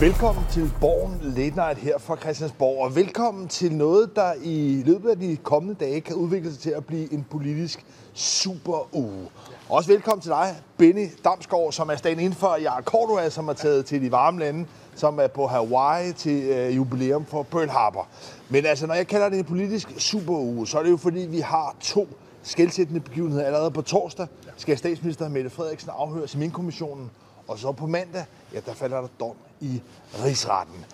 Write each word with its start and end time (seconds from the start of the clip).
Velkommen 0.00 0.44
til 0.50 0.72
Borgen 0.80 1.20
Late 1.22 1.56
Night 1.56 1.78
her 1.78 1.98
fra 1.98 2.16
Christiansborg, 2.16 2.84
og 2.84 2.96
velkommen 2.96 3.48
til 3.48 3.72
noget, 3.72 4.16
der 4.16 4.32
i 4.42 4.82
løbet 4.86 5.10
af 5.10 5.18
de 5.18 5.36
kommende 5.36 5.84
dage 5.84 6.00
kan 6.00 6.16
udvikle 6.16 6.52
sig 6.52 6.60
til 6.60 6.70
at 6.70 6.86
blive 6.86 7.12
en 7.12 7.26
politisk 7.30 7.84
super 8.14 8.94
uge. 8.96 9.28
Også 9.68 9.92
velkommen 9.92 10.22
til 10.22 10.30
dig, 10.30 10.56
Benny 10.76 11.08
Damsgaard, 11.24 11.72
som 11.72 11.88
er 11.88 11.96
stadig 11.96 12.18
inden 12.18 12.32
for 12.32 12.56
Jarl 12.56 12.82
Cordua, 12.82 13.30
som 13.30 13.48
er 13.48 13.52
taget 13.52 13.86
til 13.86 14.02
de 14.02 14.12
varme 14.12 14.40
lande, 14.40 14.66
som 14.94 15.18
er 15.18 15.26
på 15.26 15.46
Hawaii 15.46 16.12
til 16.12 16.42
øh, 16.42 16.76
jubilæum 16.76 17.24
for 17.24 17.42
Pearl 17.42 17.68
Harbor. 17.68 18.08
Men 18.48 18.66
altså, 18.66 18.86
når 18.86 18.94
jeg 18.94 19.06
kalder 19.06 19.28
det 19.28 19.38
en 19.38 19.44
politisk 19.44 19.88
super 19.98 20.34
uge, 20.38 20.66
så 20.66 20.78
er 20.78 20.82
det 20.82 20.90
jo 20.90 20.96
fordi, 20.96 21.20
vi 21.20 21.40
har 21.40 21.76
to 21.80 22.08
skældsættende 22.42 23.00
begivenheder. 23.00 23.44
Allerede 23.44 23.70
på 23.70 23.82
torsdag 23.82 24.26
skal 24.56 24.78
statsminister 24.78 25.28
Mette 25.28 25.50
Frederiksen 25.50 25.90
afhøres 25.98 26.34
i 26.34 26.38
Minkommissionen, 26.38 27.10
og 27.48 27.58
så 27.58 27.72
på 27.72 27.86
mandag, 27.86 28.24
ja, 28.54 28.60
der 28.66 28.74
falder 28.74 29.00
der 29.00 29.08
dom 29.20 29.36
i 29.60 29.82
rigsretten. 30.24 30.84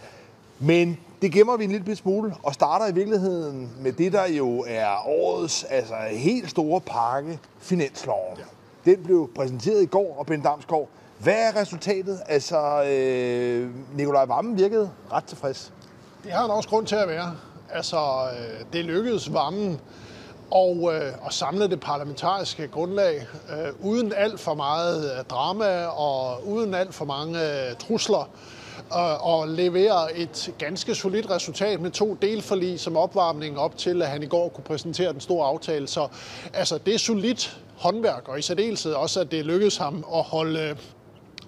Men 0.58 0.98
det 1.22 1.32
gemmer 1.32 1.56
vi 1.56 1.64
en 1.64 1.72
lille 1.72 1.96
smule, 1.96 2.34
og 2.42 2.54
starter 2.54 2.86
i 2.86 2.94
virkeligheden 2.94 3.70
med 3.80 3.92
det, 3.92 4.12
der 4.12 4.26
jo 4.26 4.64
er 4.68 5.08
årets 5.08 5.64
altså, 5.64 5.94
helt 6.10 6.50
store 6.50 6.80
pakke, 6.80 7.38
finansloven. 7.60 8.38
Ja. 8.38 8.90
Den 8.90 9.02
blev 9.02 9.30
præsenteret 9.36 9.82
i 9.82 9.86
går, 9.86 10.16
og 10.18 10.26
Ben 10.26 10.40
Damsgaard, 10.40 10.88
hvad 11.18 11.34
er 11.34 11.60
resultatet? 11.60 12.20
Altså, 12.28 12.84
øh, 12.84 13.70
Nikolaj 13.96 14.24
Vammen 14.24 14.58
virkede 14.58 14.90
ret 15.12 15.24
tilfreds. 15.24 15.72
Det 16.24 16.32
har 16.32 16.40
han 16.40 16.50
også 16.50 16.68
grund 16.68 16.86
til 16.86 16.96
at 16.96 17.08
være. 17.08 17.36
Altså, 17.70 17.96
øh, 17.96 18.64
det 18.72 18.84
lykkedes 18.84 19.32
Vammen 19.32 19.80
og, 20.52 20.94
øh, 20.94 21.12
og 21.20 21.32
samle 21.32 21.68
det 21.68 21.80
parlamentariske 21.80 22.68
grundlag 22.68 23.26
øh, 23.50 23.86
uden 23.86 24.12
alt 24.16 24.40
for 24.40 24.54
meget 24.54 25.04
øh, 25.04 25.24
drama 25.24 25.84
og 25.84 26.46
uden 26.46 26.74
alt 26.74 26.94
for 26.94 27.04
mange 27.04 27.40
øh, 27.40 27.76
trusler 27.76 28.30
øh, 28.92 29.26
og 29.26 29.48
levere 29.48 30.16
et 30.16 30.54
ganske 30.58 30.94
solidt 30.94 31.30
resultat 31.30 31.80
med 31.80 31.90
to 31.90 32.14
delforlig 32.14 32.80
som 32.80 32.96
opvarmning 32.96 33.58
op 33.58 33.78
til, 33.78 34.02
at 34.02 34.08
han 34.08 34.22
i 34.22 34.26
går 34.26 34.48
kunne 34.48 34.64
præsentere 34.64 35.12
den 35.12 35.20
store 35.20 35.46
aftale. 35.46 35.88
Så 35.88 36.08
altså, 36.54 36.78
det 36.78 36.94
er 36.94 36.98
solidt 36.98 37.58
håndværk, 37.76 38.28
og 38.28 38.38
i 38.38 38.42
særdeleshed 38.42 38.92
også, 38.92 39.20
at 39.20 39.30
det 39.30 39.44
lykkedes 39.44 39.76
ham 39.76 40.04
at 40.14 40.22
holde 40.22 40.60
øh, 40.60 40.76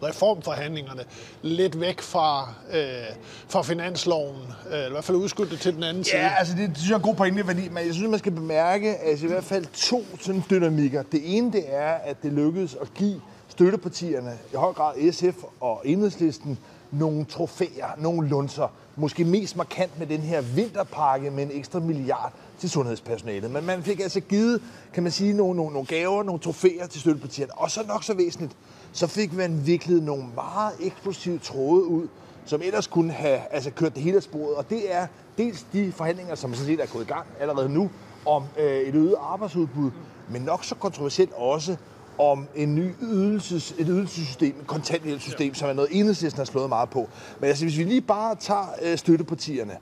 reformforhandlingerne 0.05 1.05
lidt 1.43 1.81
væk 1.81 2.01
fra, 2.01 2.55
øh, 2.73 3.17
fra 3.49 3.63
finansloven, 3.63 4.37
øh, 4.73 4.87
i 4.87 4.91
hvert 4.91 5.05
fald 5.05 5.17
udskudt 5.17 5.51
det 5.51 5.61
til 5.61 5.75
den 5.75 5.83
anden 5.83 6.05
side. 6.05 6.23
Ja, 6.23 6.33
altså 6.39 6.55
det, 6.57 6.71
synes 6.75 6.89
jeg 6.89 6.95
er 6.95 6.99
en 6.99 7.05
god 7.05 7.15
pointe, 7.15 7.45
fordi 7.45 7.69
men 7.69 7.87
jeg 7.87 7.95
synes, 7.95 8.11
man 8.11 8.19
skal 8.19 8.33
bemærke 8.33 8.97
altså 8.97 9.27
i 9.27 9.29
hvert 9.29 9.45
fald 9.45 9.67
to 9.73 10.05
sådan 10.21 10.45
dynamikker. 10.51 11.03
Det 11.03 11.37
ene, 11.37 11.53
det 11.53 11.65
er, 11.75 11.93
at 11.93 12.23
det 12.23 12.33
lykkedes 12.33 12.77
at 12.81 12.95
give 12.95 13.21
støttepartierne, 13.49 14.39
i 14.53 14.57
høj 14.57 14.73
grad 14.73 15.13
SF 15.13 15.45
og 15.61 15.83
Enhedslisten, 15.85 16.59
nogle 16.91 17.25
trofæer, 17.25 17.89
nogle 17.99 18.29
lunser. 18.29 18.69
Måske 18.97 19.25
mest 19.25 19.57
markant 19.57 19.99
med 19.99 20.07
den 20.07 20.21
her 20.21 20.41
vinterpakke 20.41 21.31
med 21.31 21.43
en 21.43 21.51
ekstra 21.53 21.81
milliard 21.81 22.33
til 22.59 22.71
sundhedspersonalet. 22.71 23.51
Men 23.51 23.67
man 23.67 23.83
fik 23.83 24.01
altså 24.01 24.21
givet, 24.21 24.63
kan 24.93 25.03
man 25.03 25.13
sige, 25.13 25.33
nogle, 25.33 25.57
nogle, 25.57 25.73
nogle 25.73 25.87
gaver, 25.87 26.23
nogle 26.23 26.41
trofæer 26.41 26.87
til 26.87 27.01
støttepartierne. 27.01 27.59
Og 27.59 27.71
så 27.71 27.85
nok 27.89 28.05
så 28.05 28.15
væsentligt, 28.15 28.57
så 28.93 29.07
fik 29.07 29.33
man 29.33 29.67
viklet 29.67 30.03
nogle 30.03 30.25
meget 30.35 30.73
eksplosive 30.81 31.39
tråde 31.39 31.85
ud, 31.85 32.09
som 32.47 32.63
ellers 32.65 32.87
kunne 32.87 33.13
have 33.13 33.41
altså, 33.51 33.71
kørt 33.71 33.95
det 33.95 34.03
hele 34.03 34.17
af 34.17 34.23
sporet. 34.23 34.55
Og 34.55 34.71
det 34.71 34.95
er 34.95 35.07
dels 35.39 35.67
de 35.73 35.93
forhandlinger, 35.93 36.35
som 36.35 36.55
sådan 36.55 36.67
set 36.67 36.81
er 36.81 36.87
gået 36.87 37.05
i 37.05 37.09
gang 37.09 37.27
allerede 37.41 37.69
nu, 37.69 37.91
om 38.27 38.45
øh, 38.59 38.81
et 38.81 38.95
øget 38.95 39.17
arbejdsudbud, 39.21 39.91
men 40.31 40.43
nok 40.43 40.65
så 40.65 40.75
kontroversielt 40.75 41.33
også 41.33 41.77
om 42.19 42.47
en 42.55 42.75
ny 42.75 42.93
ydelses, 43.03 43.75
et 43.79 43.87
ydelsessystem, 43.89 44.57
et 44.61 44.67
kontanthjælpssystem, 44.67 45.49
ja. 45.49 45.55
som 45.55 45.69
er 45.69 45.73
noget 45.73 45.91
enhedslisten 45.93 46.41
har 46.41 46.45
slået 46.45 46.69
meget 46.69 46.91
på. 46.91 47.09
Men 47.41 47.49
altså, 47.49 47.65
hvis 47.65 47.79
vi 47.79 47.85
lige 47.85 48.01
bare 48.01 48.35
tager 48.35 48.67
øh, 48.83 48.99
støttepartierne, 48.99 49.73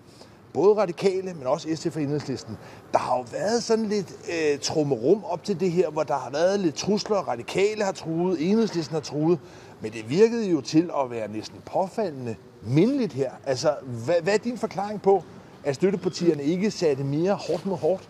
både 0.53 0.75
radikale, 0.75 1.35
men 1.35 1.47
også 1.47 1.69
SF 1.75 1.97
og 1.97 2.03
enhedslisten, 2.03 2.59
der 2.93 2.99
har 2.99 3.17
jo 3.17 3.25
været 3.33 3.63
sådan 3.63 3.87
lidt 3.87 4.13
øh, 4.29 4.59
trummerum 4.59 5.25
op 5.25 5.45
til 5.45 5.61
det 5.61 5.73
her, 5.73 5.91
hvor 5.91 6.03
der 6.03 6.15
har 6.15 6.31
været 6.31 6.61
lidt 6.61 6.75
trusler, 6.75 7.17
radikale 7.17 7.85
har 7.85 7.93
truet, 7.93 8.51
enhedslisten 8.51 8.95
har 8.95 9.01
truet, 9.01 9.39
men 9.81 9.93
det 9.93 10.11
virkede 10.11 10.51
jo 10.51 10.61
til 10.61 10.91
at 11.05 11.11
være 11.11 11.29
næsten 11.29 11.59
påfaldende 11.73 12.37
mindeligt 12.63 13.13
her. 13.13 13.31
Altså, 13.47 13.75
hvad, 14.05 14.15
hvad 14.23 14.35
er 14.35 14.39
din 14.39 14.59
forklaring 14.59 15.03
på, 15.03 15.25
at 15.65 15.75
støttepartierne 15.75 16.43
ikke 16.43 16.71
satte 16.71 17.05
mere 17.05 17.35
hårdt 17.35 17.67
mod 17.67 17.77
hårdt? 17.79 18.09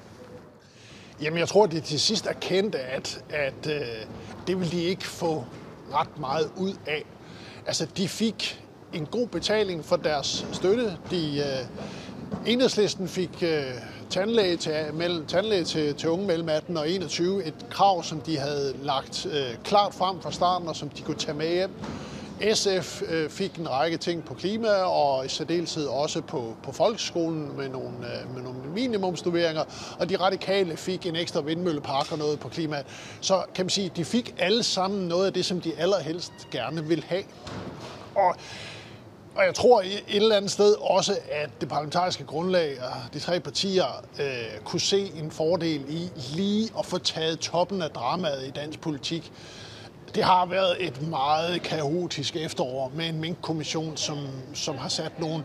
Jamen, 1.22 1.38
jeg 1.38 1.48
tror, 1.48 1.64
at 1.64 1.72
de 1.72 1.80
til 1.80 2.00
sidst 2.00 2.26
erkendte, 2.26 2.78
at, 2.78 3.24
at 3.30 3.66
øh, 3.66 3.80
det 4.46 4.58
ville 4.58 4.72
de 4.72 4.82
ikke 4.82 5.04
få 5.04 5.44
ret 5.92 6.18
meget 6.18 6.50
ud 6.56 6.74
af. 6.86 7.04
Altså, 7.66 7.86
de 7.96 8.08
fik 8.08 8.64
en 8.92 9.06
god 9.06 9.26
betaling 9.26 9.84
for 9.84 9.96
deres 9.96 10.46
støtte. 10.52 10.96
De, 11.10 11.38
øh, 11.38 11.66
enhedslisten 12.46 13.08
fik 13.08 13.42
øh, 13.42 13.62
tandlæge, 14.10 14.56
til, 14.56 14.72
mellem, 14.94 15.26
tandlæge 15.26 15.64
til, 15.64 15.94
til 15.94 16.08
unge 16.08 16.26
mellem 16.26 16.48
18 16.48 16.76
og 16.76 16.90
21. 16.90 17.44
Et 17.44 17.54
krav, 17.70 18.02
som 18.02 18.20
de 18.20 18.38
havde 18.38 18.74
lagt 18.82 19.26
øh, 19.26 19.56
klart 19.64 19.94
frem 19.94 20.20
fra 20.20 20.32
starten, 20.32 20.68
og 20.68 20.76
som 20.76 20.88
de 20.88 21.02
kunne 21.02 21.16
tage 21.16 21.36
med 21.36 21.48
hjem. 21.48 21.70
SF 22.54 23.02
øh, 23.08 23.30
fik 23.30 23.56
en 23.56 23.70
række 23.70 23.96
ting 23.96 24.24
på 24.24 24.34
klima, 24.34 24.68
og 24.68 25.26
i 25.26 25.28
særdeleshed 25.28 25.86
også 25.86 26.20
på, 26.20 26.56
på 26.62 26.72
folkeskolen 26.72 27.56
med 27.56 27.68
nogle, 27.68 27.96
øh, 27.96 28.34
med 28.34 28.42
nogle 28.42 28.58
minimumsstuderinger, 28.74 29.64
og 29.98 30.08
de 30.08 30.16
radikale 30.16 30.76
fik 30.76 31.06
en 31.06 31.16
ekstra 31.16 31.40
vindmøllepark 31.40 32.12
og 32.12 32.18
noget 32.18 32.40
på 32.40 32.48
klima. 32.48 32.82
Så 33.20 33.42
kan 33.54 33.64
man 33.64 33.70
sige, 33.70 33.92
de 33.96 34.04
fik 34.04 34.34
alle 34.38 34.62
sammen 34.62 35.08
noget 35.08 35.26
af 35.26 35.32
det, 35.32 35.44
som 35.44 35.60
de 35.60 35.72
allerhelst 35.78 36.32
gerne 36.50 36.84
vil 36.84 37.04
have. 37.08 37.22
Og 38.14 38.36
og 39.34 39.44
jeg 39.44 39.54
tror 39.54 39.80
et 39.80 40.02
eller 40.08 40.36
andet 40.36 40.50
sted 40.50 40.74
også, 40.80 41.18
at 41.30 41.50
det 41.60 41.68
parlamentariske 41.68 42.24
grundlag 42.24 42.82
og 42.82 43.14
de 43.14 43.18
tre 43.18 43.40
partier 43.40 44.04
øh, 44.20 44.60
kunne 44.64 44.80
se 44.80 45.12
en 45.16 45.30
fordel 45.30 45.84
i 45.88 46.10
lige 46.34 46.70
at 46.78 46.86
få 46.86 46.98
taget 46.98 47.38
toppen 47.38 47.82
af 47.82 47.90
dramaet 47.90 48.46
i 48.46 48.50
dansk 48.50 48.80
politik. 48.80 49.32
Det 50.14 50.24
har 50.24 50.46
været 50.46 50.76
et 50.86 51.08
meget 51.08 51.62
kaotisk 51.62 52.36
efterår 52.36 52.92
med 52.94 53.08
en 53.08 53.20
minkkommission, 53.20 53.96
som, 53.96 54.18
som 54.54 54.78
har 54.78 54.88
sat 54.88 55.20
nogle, 55.20 55.44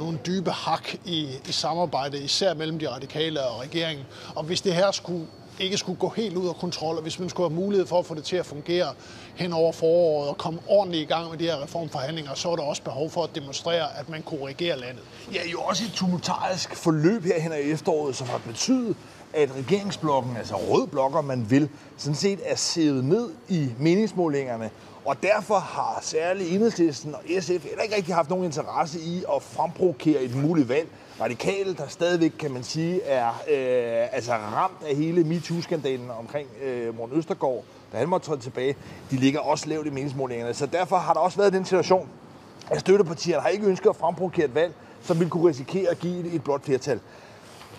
nogle 0.00 0.18
dybe 0.26 0.50
hak 0.50 0.94
i, 1.04 1.28
i 1.48 1.52
samarbejdet, 1.52 2.22
især 2.22 2.54
mellem 2.54 2.78
de 2.78 2.90
radikale 2.90 3.42
og 3.42 3.60
regeringen. 3.60 4.06
Og 4.34 4.44
hvis 4.44 4.60
det 4.60 4.74
her 4.74 4.90
skulle 4.90 5.26
ikke 5.58 5.76
skulle 5.76 5.98
gå 5.98 6.08
helt 6.08 6.36
ud 6.36 6.48
af 6.48 6.54
kontrol, 6.54 6.96
og 6.96 7.02
hvis 7.02 7.18
man 7.18 7.28
skulle 7.28 7.50
have 7.50 7.60
mulighed 7.60 7.86
for 7.86 7.98
at 7.98 8.06
få 8.06 8.14
det 8.14 8.24
til 8.24 8.36
at 8.36 8.46
fungere 8.46 8.92
hen 9.34 9.52
over 9.52 9.72
foråret 9.72 10.28
og 10.28 10.38
komme 10.38 10.60
ordentligt 10.66 11.02
i 11.02 11.06
gang 11.06 11.30
med 11.30 11.38
de 11.38 11.44
her 11.44 11.62
reformforhandlinger, 11.62 12.34
så 12.34 12.50
er 12.50 12.56
der 12.56 12.62
også 12.62 12.82
behov 12.82 13.10
for 13.10 13.24
at 13.24 13.30
demonstrere, 13.34 13.98
at 13.98 14.08
man 14.08 14.22
kunne 14.22 14.46
regere 14.46 14.78
landet. 14.78 15.02
Ja, 15.34 15.48
jo 15.52 15.60
også 15.60 15.84
et 15.84 15.92
tumultarisk 15.92 16.76
forløb 16.76 17.24
her 17.24 17.40
hen 17.40 17.52
i 17.52 17.70
efteråret, 17.70 18.16
som 18.16 18.26
har 18.26 18.38
betydet, 18.46 18.96
at 19.34 19.50
regeringsblokken, 19.56 20.36
altså 20.36 20.54
rød 20.54 20.86
blokker, 20.86 21.20
man 21.20 21.50
vil, 21.50 21.68
sådan 21.96 22.14
set 22.14 22.40
er 22.44 22.56
sævet 22.56 23.04
ned 23.04 23.30
i 23.48 23.68
meningsmålingerne. 23.78 24.70
Og 25.04 25.22
derfor 25.22 25.58
har 25.58 25.98
særligt 26.02 26.52
Enhedslisten 26.52 27.14
og 27.14 27.20
SF 27.40 27.64
heller 27.64 27.82
ikke 27.82 27.96
rigtig 27.96 28.14
haft 28.14 28.30
nogen 28.30 28.44
interesse 28.44 29.00
i 29.00 29.24
at 29.36 29.42
fremprovokere 29.42 30.22
et 30.22 30.36
muligt 30.36 30.68
valg. 30.68 30.88
Radikale, 31.20 31.74
der 31.74 31.88
stadigvæk, 31.88 32.32
kan 32.38 32.50
man 32.50 32.62
sige, 32.62 33.02
er 33.02 33.28
øh, 33.28 34.08
altså 34.12 34.32
ramt 34.32 34.82
af 34.88 34.96
hele 34.96 35.24
MeToo-skandalen 35.24 36.10
omkring 36.10 36.48
øh, 36.62 36.96
Morten 36.96 37.18
Østergaard, 37.18 37.64
da 37.92 37.98
han 37.98 38.08
måtte 38.08 38.26
træde 38.26 38.40
tilbage, 38.40 38.76
de 39.10 39.16
ligger 39.16 39.40
også 39.40 39.68
lavt 39.68 39.86
i 39.86 39.90
meningsmålingerne. 39.90 40.54
Så 40.54 40.66
derfor 40.66 40.96
har 40.96 41.12
der 41.12 41.20
også 41.20 41.38
været 41.38 41.52
den 41.52 41.64
situation, 41.64 42.08
at 42.70 42.80
støttepartierne 42.80 43.42
har 43.42 43.48
ikke 43.48 43.66
ønsket 43.66 43.90
at 43.90 43.96
fremprovokere 43.96 44.44
et 44.44 44.54
valg, 44.54 44.74
som 45.02 45.18
ville 45.18 45.30
kunne 45.30 45.48
risikere 45.48 45.90
at 45.90 45.98
give 45.98 46.18
et, 46.18 46.30
blåt 46.30 46.42
blot 46.42 46.64
flertal. 46.64 47.00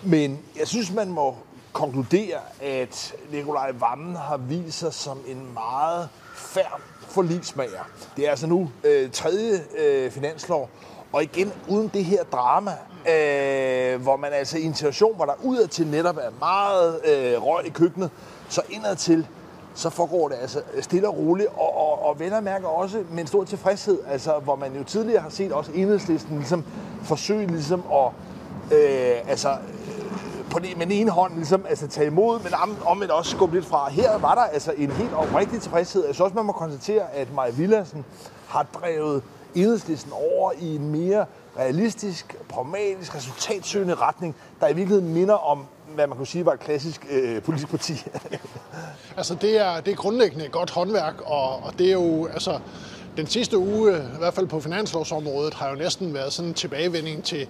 Men 0.02 0.38
jeg 0.58 0.68
synes, 0.68 0.92
man 0.92 1.08
må 1.08 1.36
konkludere, 1.72 2.38
at 2.62 3.14
Nikolaj 3.32 3.72
Vammen 3.72 4.16
har 4.16 4.36
vist 4.36 4.78
sig 4.78 4.94
som 4.94 5.18
en 5.28 5.52
meget 5.54 6.08
færd 6.42 6.80
for 7.08 7.22
livsmager. 7.22 7.88
Det 8.16 8.26
er 8.26 8.30
altså 8.30 8.46
nu 8.46 8.70
øh, 8.84 9.10
tredje 9.10 9.64
øh, 9.78 10.10
finanslov, 10.10 10.70
og 11.12 11.22
igen 11.22 11.52
uden 11.68 11.90
det 11.94 12.04
her 12.04 12.24
drama, 12.24 12.70
øh, 13.08 14.02
hvor 14.02 14.16
man 14.16 14.32
altså 14.32 14.58
i 14.58 14.64
en 14.64 14.74
situation, 14.74 15.16
hvor 15.16 15.24
der 15.24 15.34
udadtil 15.42 15.86
netop 15.86 16.16
er 16.16 16.30
meget 16.40 17.00
øh, 17.04 17.42
røg 17.42 17.66
i 17.66 17.70
køkkenet, 17.70 18.10
så 18.48 18.62
indadtil 18.70 19.26
så 19.74 19.90
foregår 19.90 20.28
det 20.28 20.36
altså 20.40 20.62
stille 20.80 21.08
og 21.08 21.16
roligt, 21.16 21.48
og, 21.48 21.76
og, 21.76 22.06
og 22.06 22.20
venner 22.20 22.40
mærker 22.40 22.68
også 22.68 23.04
med 23.10 23.20
en 23.20 23.26
stor 23.26 23.44
tilfredshed, 23.44 23.98
altså 24.08 24.38
hvor 24.38 24.56
man 24.56 24.76
jo 24.76 24.84
tidligere 24.84 25.20
har 25.20 25.30
set 25.30 25.52
også 25.52 25.72
enhedslisten 25.74 26.36
ligesom 26.36 26.64
forsøge 27.04 27.46
ligesom 27.46 27.82
at 27.92 28.10
øh, 28.72 29.30
altså, 29.30 29.56
på 30.52 30.58
den, 30.58 30.78
med 30.78 30.86
den 30.86 30.92
ene 30.92 31.10
hånd 31.10 31.34
ligesom, 31.36 31.66
altså, 31.68 31.88
tage 31.88 32.06
imod, 32.06 32.40
men 32.42 32.54
om, 32.54 32.76
om 32.86 33.02
også 33.10 33.30
skubbe 33.30 33.54
lidt 33.54 33.66
fra. 33.66 33.90
Her 33.90 34.18
var 34.18 34.34
der 34.34 34.42
altså 34.42 34.72
en 34.76 34.90
helt 34.90 35.14
oprigtig 35.14 35.60
tilfredshed. 35.60 36.06
Jeg 36.06 36.14
synes 36.14 36.20
også, 36.20 36.34
man 36.34 36.44
må 36.44 36.52
konstatere, 36.52 37.12
at 37.14 37.34
Maja 37.34 37.50
Villadsen 37.50 38.04
har 38.48 38.62
drevet 38.62 39.22
enhedslisten 39.54 40.12
over 40.12 40.52
i 40.60 40.76
en 40.76 40.90
mere 40.90 41.26
realistisk, 41.58 42.36
pragmatisk, 42.48 43.14
resultatsøgende 43.14 43.94
retning, 43.94 44.36
der 44.60 44.68
i 44.68 44.74
virkeligheden 44.74 45.14
minder 45.14 45.34
om, 45.34 45.66
hvad 45.94 46.06
man 46.06 46.16
kunne 46.16 46.26
sige 46.26 46.46
var 46.46 46.52
et 46.52 46.60
klassisk 46.60 47.06
øh, 47.10 47.42
politisk 47.42 47.70
parti. 47.70 47.92
altså 49.16 49.34
det 49.34 49.60
er, 49.60 49.80
det 49.80 49.92
er 49.92 49.96
grundlæggende 49.96 50.48
godt 50.48 50.70
håndværk, 50.70 51.14
og, 51.24 51.62
og 51.62 51.78
det 51.78 51.88
er 51.88 51.92
jo, 51.92 52.26
altså, 52.26 52.58
den 53.16 53.26
sidste 53.26 53.58
uge, 53.58 53.96
i 54.14 54.18
hvert 54.18 54.34
fald 54.34 54.46
på 54.46 54.60
finanslovsområdet, 54.60 55.54
har 55.54 55.68
jo 55.68 55.74
næsten 55.74 56.14
været 56.14 56.32
sådan 56.32 56.48
en 56.48 56.54
tilbagevending 56.54 57.24
til, 57.24 57.48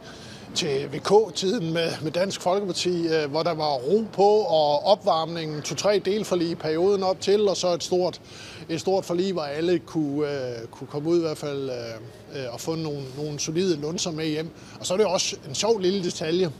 til 0.55 0.89
VK-tiden 0.93 1.73
med, 1.73 1.91
med 2.03 2.11
Dansk 2.11 2.41
Folkeparti, 2.41 3.07
øh, 3.07 3.31
hvor 3.31 3.43
der 3.43 3.55
var 3.55 3.73
ro 3.73 4.05
på 4.13 4.29
og 4.29 4.87
opvarmningen, 4.87 5.63
to-tre 5.63 5.99
delforlig 6.05 6.51
i 6.51 6.55
perioden 6.55 7.03
op 7.03 7.21
til, 7.21 7.49
og 7.49 7.57
så 7.57 7.69
et 7.69 7.83
stort, 7.83 8.21
et 8.69 8.81
stort 8.81 9.05
forlig, 9.05 9.33
hvor 9.33 9.43
alle 9.43 9.79
kunne, 9.79 10.31
øh, 10.31 10.69
kunne 10.71 10.87
komme 10.87 11.09
ud 11.09 11.19
i 11.19 11.21
hvert 11.21 11.39
fald 11.39 11.71
øh, 11.71 12.43
øh 12.43 12.53
og 12.53 12.61
få 12.61 12.75
nogle, 12.75 13.03
nogle 13.17 13.39
solide 13.39 13.81
lunser 13.81 14.11
med 14.11 14.27
hjem. 14.27 14.51
Og 14.81 14.87
så 14.87 14.95
er 14.95 14.99
det 14.99 15.07
også 15.07 15.37
en 15.49 15.55
sjov 15.55 15.79
lille 15.79 16.05
detalje, 16.05 16.53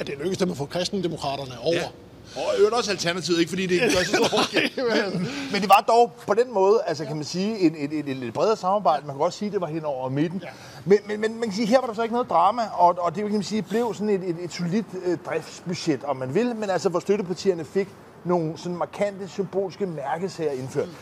at 0.00 0.06
det 0.06 0.14
lykkedes 0.18 0.38
dem 0.38 0.50
at 0.50 0.56
få 0.56 0.64
kristendemokraterne 0.66 1.60
over. 1.60 1.74
Ja. 1.74 1.88
Og 2.36 2.54
øvrigt 2.58 2.74
også 2.74 2.90
alternativet, 2.90 3.38
ikke 3.38 3.48
fordi 3.48 3.66
det 3.66 3.80
gør 3.80 3.88
så 3.88 4.04
stor 4.04 4.28
forskel. 4.28 4.70
men, 4.90 5.28
men 5.52 5.60
det 5.60 5.68
var 5.68 5.84
dog 5.88 6.12
på 6.26 6.34
den 6.34 6.54
måde, 6.54 6.80
altså 6.86 7.04
kan 7.04 7.16
man 7.16 7.24
sige, 7.24 7.58
et, 7.58 7.72
et, 7.78 7.92
et, 7.92 8.08
et 8.08 8.16
lidt 8.16 8.34
bredere 8.34 8.56
samarbejde. 8.56 9.06
Man 9.06 9.16
kan 9.16 9.24
også 9.24 9.38
sige, 9.38 9.46
at 9.46 9.52
det 9.52 9.60
var 9.60 9.66
hen 9.66 9.84
over 9.84 10.08
midten. 10.08 10.40
Ja. 10.44 10.48
Men, 10.84 10.98
men, 11.06 11.20
men 11.20 11.34
man 11.34 11.42
kan 11.42 11.52
sige, 11.52 11.66
her 11.66 11.80
var 11.80 11.86
der 11.86 11.94
så 11.94 12.02
ikke 12.02 12.12
noget 12.12 12.30
drama, 12.30 12.62
og, 12.72 12.96
og 12.98 13.14
det 13.14 13.22
kan 13.22 13.32
man 13.32 13.42
sige, 13.42 13.62
blev 13.62 13.94
sådan 13.94 14.08
et, 14.08 14.28
et, 14.28 14.36
et 14.40 14.52
solidt 14.52 14.86
øh, 15.04 15.18
driftsbudget, 15.26 16.04
om 16.04 16.16
man 16.16 16.34
vil, 16.34 16.56
men 16.56 16.70
altså 16.70 16.88
hvor 16.88 17.00
støttepartierne 17.00 17.64
fik 17.64 17.88
nogle 18.24 18.52
sådan 18.56 18.78
markante 18.78 19.28
symbolske 19.28 19.86
mærkesager 19.86 20.52
indført. 20.52 20.88
Mm. 20.88 20.94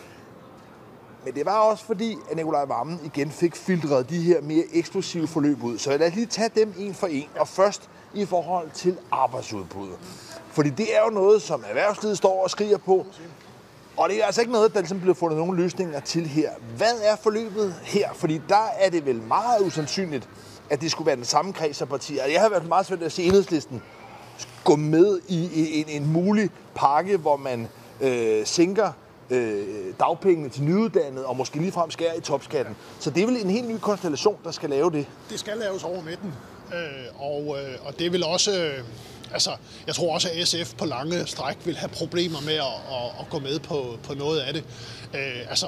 Men 1.25 1.35
det 1.35 1.47
var 1.47 1.59
også 1.59 1.85
fordi, 1.85 2.17
at 2.31 2.37
Nikolaj 2.37 2.65
Vammen 2.65 3.01
igen 3.05 3.31
fik 3.31 3.57
filtreret 3.57 4.11
de 4.11 4.23
her 4.23 4.41
mere 4.41 4.65
eksplosive 4.73 5.27
forløb 5.27 5.63
ud. 5.63 5.79
Så 5.79 5.97
lad 5.97 6.09
os 6.09 6.15
lige 6.15 6.27
tage 6.27 6.51
dem 6.55 6.75
en 6.79 6.95
for 6.95 7.07
en. 7.07 7.29
Og 7.39 7.49
først 7.49 7.91
i 8.15 8.25
forhold 8.25 8.71
til 8.71 8.99
arbejdsudbuddet. 9.11 9.97
Fordi 10.51 10.71
det 10.71 10.97
er 10.97 11.05
jo 11.05 11.11
noget, 11.11 11.43
som 11.43 11.65
erhvervslivet 11.69 12.17
står 12.17 12.43
og 12.43 12.51
skriger 12.51 12.79
på. 12.79 13.07
Og 13.97 14.09
det 14.09 14.21
er 14.21 14.27
altså 14.27 14.41
ikke 14.41 14.53
noget, 14.53 14.75
der 14.75 14.81
ligesom 14.81 15.01
bliver 15.01 15.15
fundet 15.15 15.39
nogle 15.39 15.63
løsninger 15.63 16.01
til 16.01 16.27
her. 16.27 16.51
Hvad 16.77 16.93
er 17.03 17.17
forløbet 17.17 17.75
her? 17.83 18.13
Fordi 18.15 18.41
der 18.49 18.67
er 18.79 18.91
det 18.91 19.07
vel 19.07 19.23
meget 19.23 19.61
usandsynligt, 19.61 20.29
at 20.71 20.81
det 20.81 20.91
skulle 20.91 21.07
være 21.07 21.17
den 21.17 21.25
samme 21.25 21.53
kreds 21.53 21.83
af 21.83 21.89
partier. 21.89 22.23
Altså, 22.23 22.33
jeg 22.33 22.41
har 22.43 22.49
været 22.49 22.69
meget 22.69 22.87
svært 22.87 23.03
at 23.03 23.13
se 23.13 23.23
enhedslisten 23.23 23.83
gå 24.65 24.77
med 24.77 25.21
i 25.29 25.81
en, 25.81 26.03
en 26.03 26.13
mulig 26.13 26.51
pakke, 26.75 27.17
hvor 27.17 27.37
man 27.37 27.69
øh, 28.01 28.47
sænker 28.47 28.93
øh, 29.31 29.65
dagpengene 30.01 30.49
til 30.49 30.63
nyuddannede 30.63 31.27
og 31.27 31.37
måske 31.37 31.59
ligefrem 31.59 31.91
skærer 31.91 32.15
i 32.15 32.21
topskatten. 32.21 32.77
Så 33.01 33.11
det 33.11 33.23
er 33.23 33.27
vel 33.27 33.37
en 33.37 33.51
helt 33.51 33.69
ny 33.69 33.79
konstellation, 33.81 34.37
der 34.45 34.51
skal 34.51 34.71
lave 34.71 34.91
det? 34.91 35.07
Det 35.31 35.41
skal 35.41 35.57
laves 35.57 35.85
over 35.85 36.03
midten. 36.03 36.33
Øh, 36.75 37.23
og, 37.23 37.57
øh, 37.61 37.87
og 37.87 37.99
det 37.99 38.13
vil 38.13 38.25
også... 38.25 38.65
Øh, 38.65 38.85
altså, 39.33 39.51
jeg 39.87 39.95
tror 39.95 40.15
også, 40.15 40.29
at 40.35 40.49
SF 40.49 40.75
på 40.75 40.85
lange 40.85 41.27
stræk 41.27 41.57
vil 41.65 41.77
have 41.77 41.89
problemer 41.89 42.41
med 42.41 42.55
at, 42.55 42.77
at, 42.91 43.21
at 43.21 43.29
gå 43.31 43.39
med 43.39 43.59
på, 43.59 43.99
på 44.03 44.15
noget 44.15 44.41
af 44.41 44.55
det. 44.55 44.65
Øh, 45.15 45.49
altså, 45.49 45.67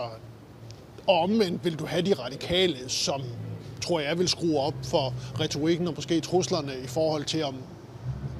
og 1.06 1.20
omvendt 1.20 1.64
vil 1.64 1.78
du 1.78 1.86
have 1.86 2.02
de 2.02 2.14
radikale, 2.14 2.88
som 2.88 3.22
tror 3.80 4.00
jeg 4.00 4.18
vil 4.18 4.28
skrue 4.28 4.60
op 4.60 4.74
for 4.84 5.14
retorikken 5.40 5.88
og 5.88 5.94
måske 5.96 6.20
truslerne 6.20 6.72
i 6.84 6.86
forhold 6.86 7.24
til, 7.24 7.44
om, 7.44 7.54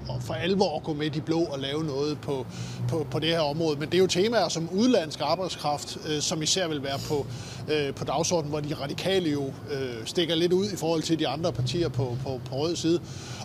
og 0.08 0.22
for 0.22 0.34
alvor 0.34 0.76
at 0.76 0.82
gå 0.82 0.92
med 0.92 1.10
de 1.10 1.20
blå 1.20 1.40
og 1.40 1.58
lave 1.58 1.84
noget 1.84 2.20
på, 2.20 2.46
på, 2.88 3.06
på 3.10 3.18
det 3.18 3.28
her 3.28 3.40
område. 3.40 3.78
Men 3.78 3.88
det 3.88 3.94
er 3.94 3.98
jo 3.98 4.06
temaer 4.06 4.48
som 4.48 4.70
udlandsk 4.70 5.20
arbejdskraft, 5.20 5.98
øh, 6.08 6.20
som 6.20 6.42
især 6.42 6.68
vil 6.68 6.82
være 6.82 6.98
på, 7.08 7.26
øh, 7.72 7.94
på 7.94 8.04
dagsordenen, 8.04 8.50
hvor 8.50 8.60
de 8.60 8.74
radikale 8.74 9.30
jo 9.30 9.52
øh, 9.70 10.06
stikker 10.06 10.34
lidt 10.34 10.52
ud 10.52 10.70
i 10.70 10.76
forhold 10.76 11.02
til 11.02 11.18
de 11.18 11.28
andre 11.28 11.52
partier 11.52 11.88
på, 11.88 12.16
på, 12.22 12.40
på 12.44 12.56
rød 12.56 12.76
side. 12.76 13.00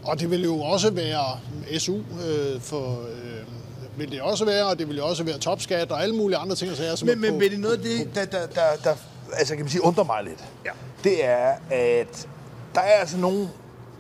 Og 0.10 0.20
det 0.20 0.32
vil 0.32 0.44
jo 0.44 0.62
også 0.62 0.92
være 0.92 1.40
SU 1.80 1.96
øh, 1.96 2.62
for... 2.62 2.92
Øh, 2.92 3.44
vil 3.98 4.12
det 4.12 4.22
også 4.22 4.46
være, 4.46 4.66
og 4.66 4.80
det 4.80 4.88
vil 4.90 4.98
jo 4.98 5.08
også 5.08 5.24
være 5.24 5.38
topskat 5.38 5.92
og 5.92 6.04
alle 6.04 6.16
mulige 6.16 6.38
andre 6.38 6.56
ting. 6.56 6.76
Så 6.76 6.96
som 6.96 7.08
men, 7.08 7.22
men, 7.22 7.32
men 7.32 7.42
det 7.42 7.54
er 7.54 7.58
noget 7.58 7.78
af 7.78 7.84
det, 7.84 8.16
der, 8.16 8.26
der, 8.26 8.48
der, 8.48 8.62
der 8.84 8.96
altså, 9.34 9.56
kan 9.56 9.66
man 9.66 9.70
sige, 9.70 9.84
undrer 9.84 10.04
mig 10.04 10.24
lidt. 10.24 10.44
Ja. 10.66 10.72
Det 11.04 11.26
er, 11.26 11.54
at 11.70 12.28
der 12.76 12.82
er 12.82 13.00
altså 13.00 13.18
nogle 13.18 13.50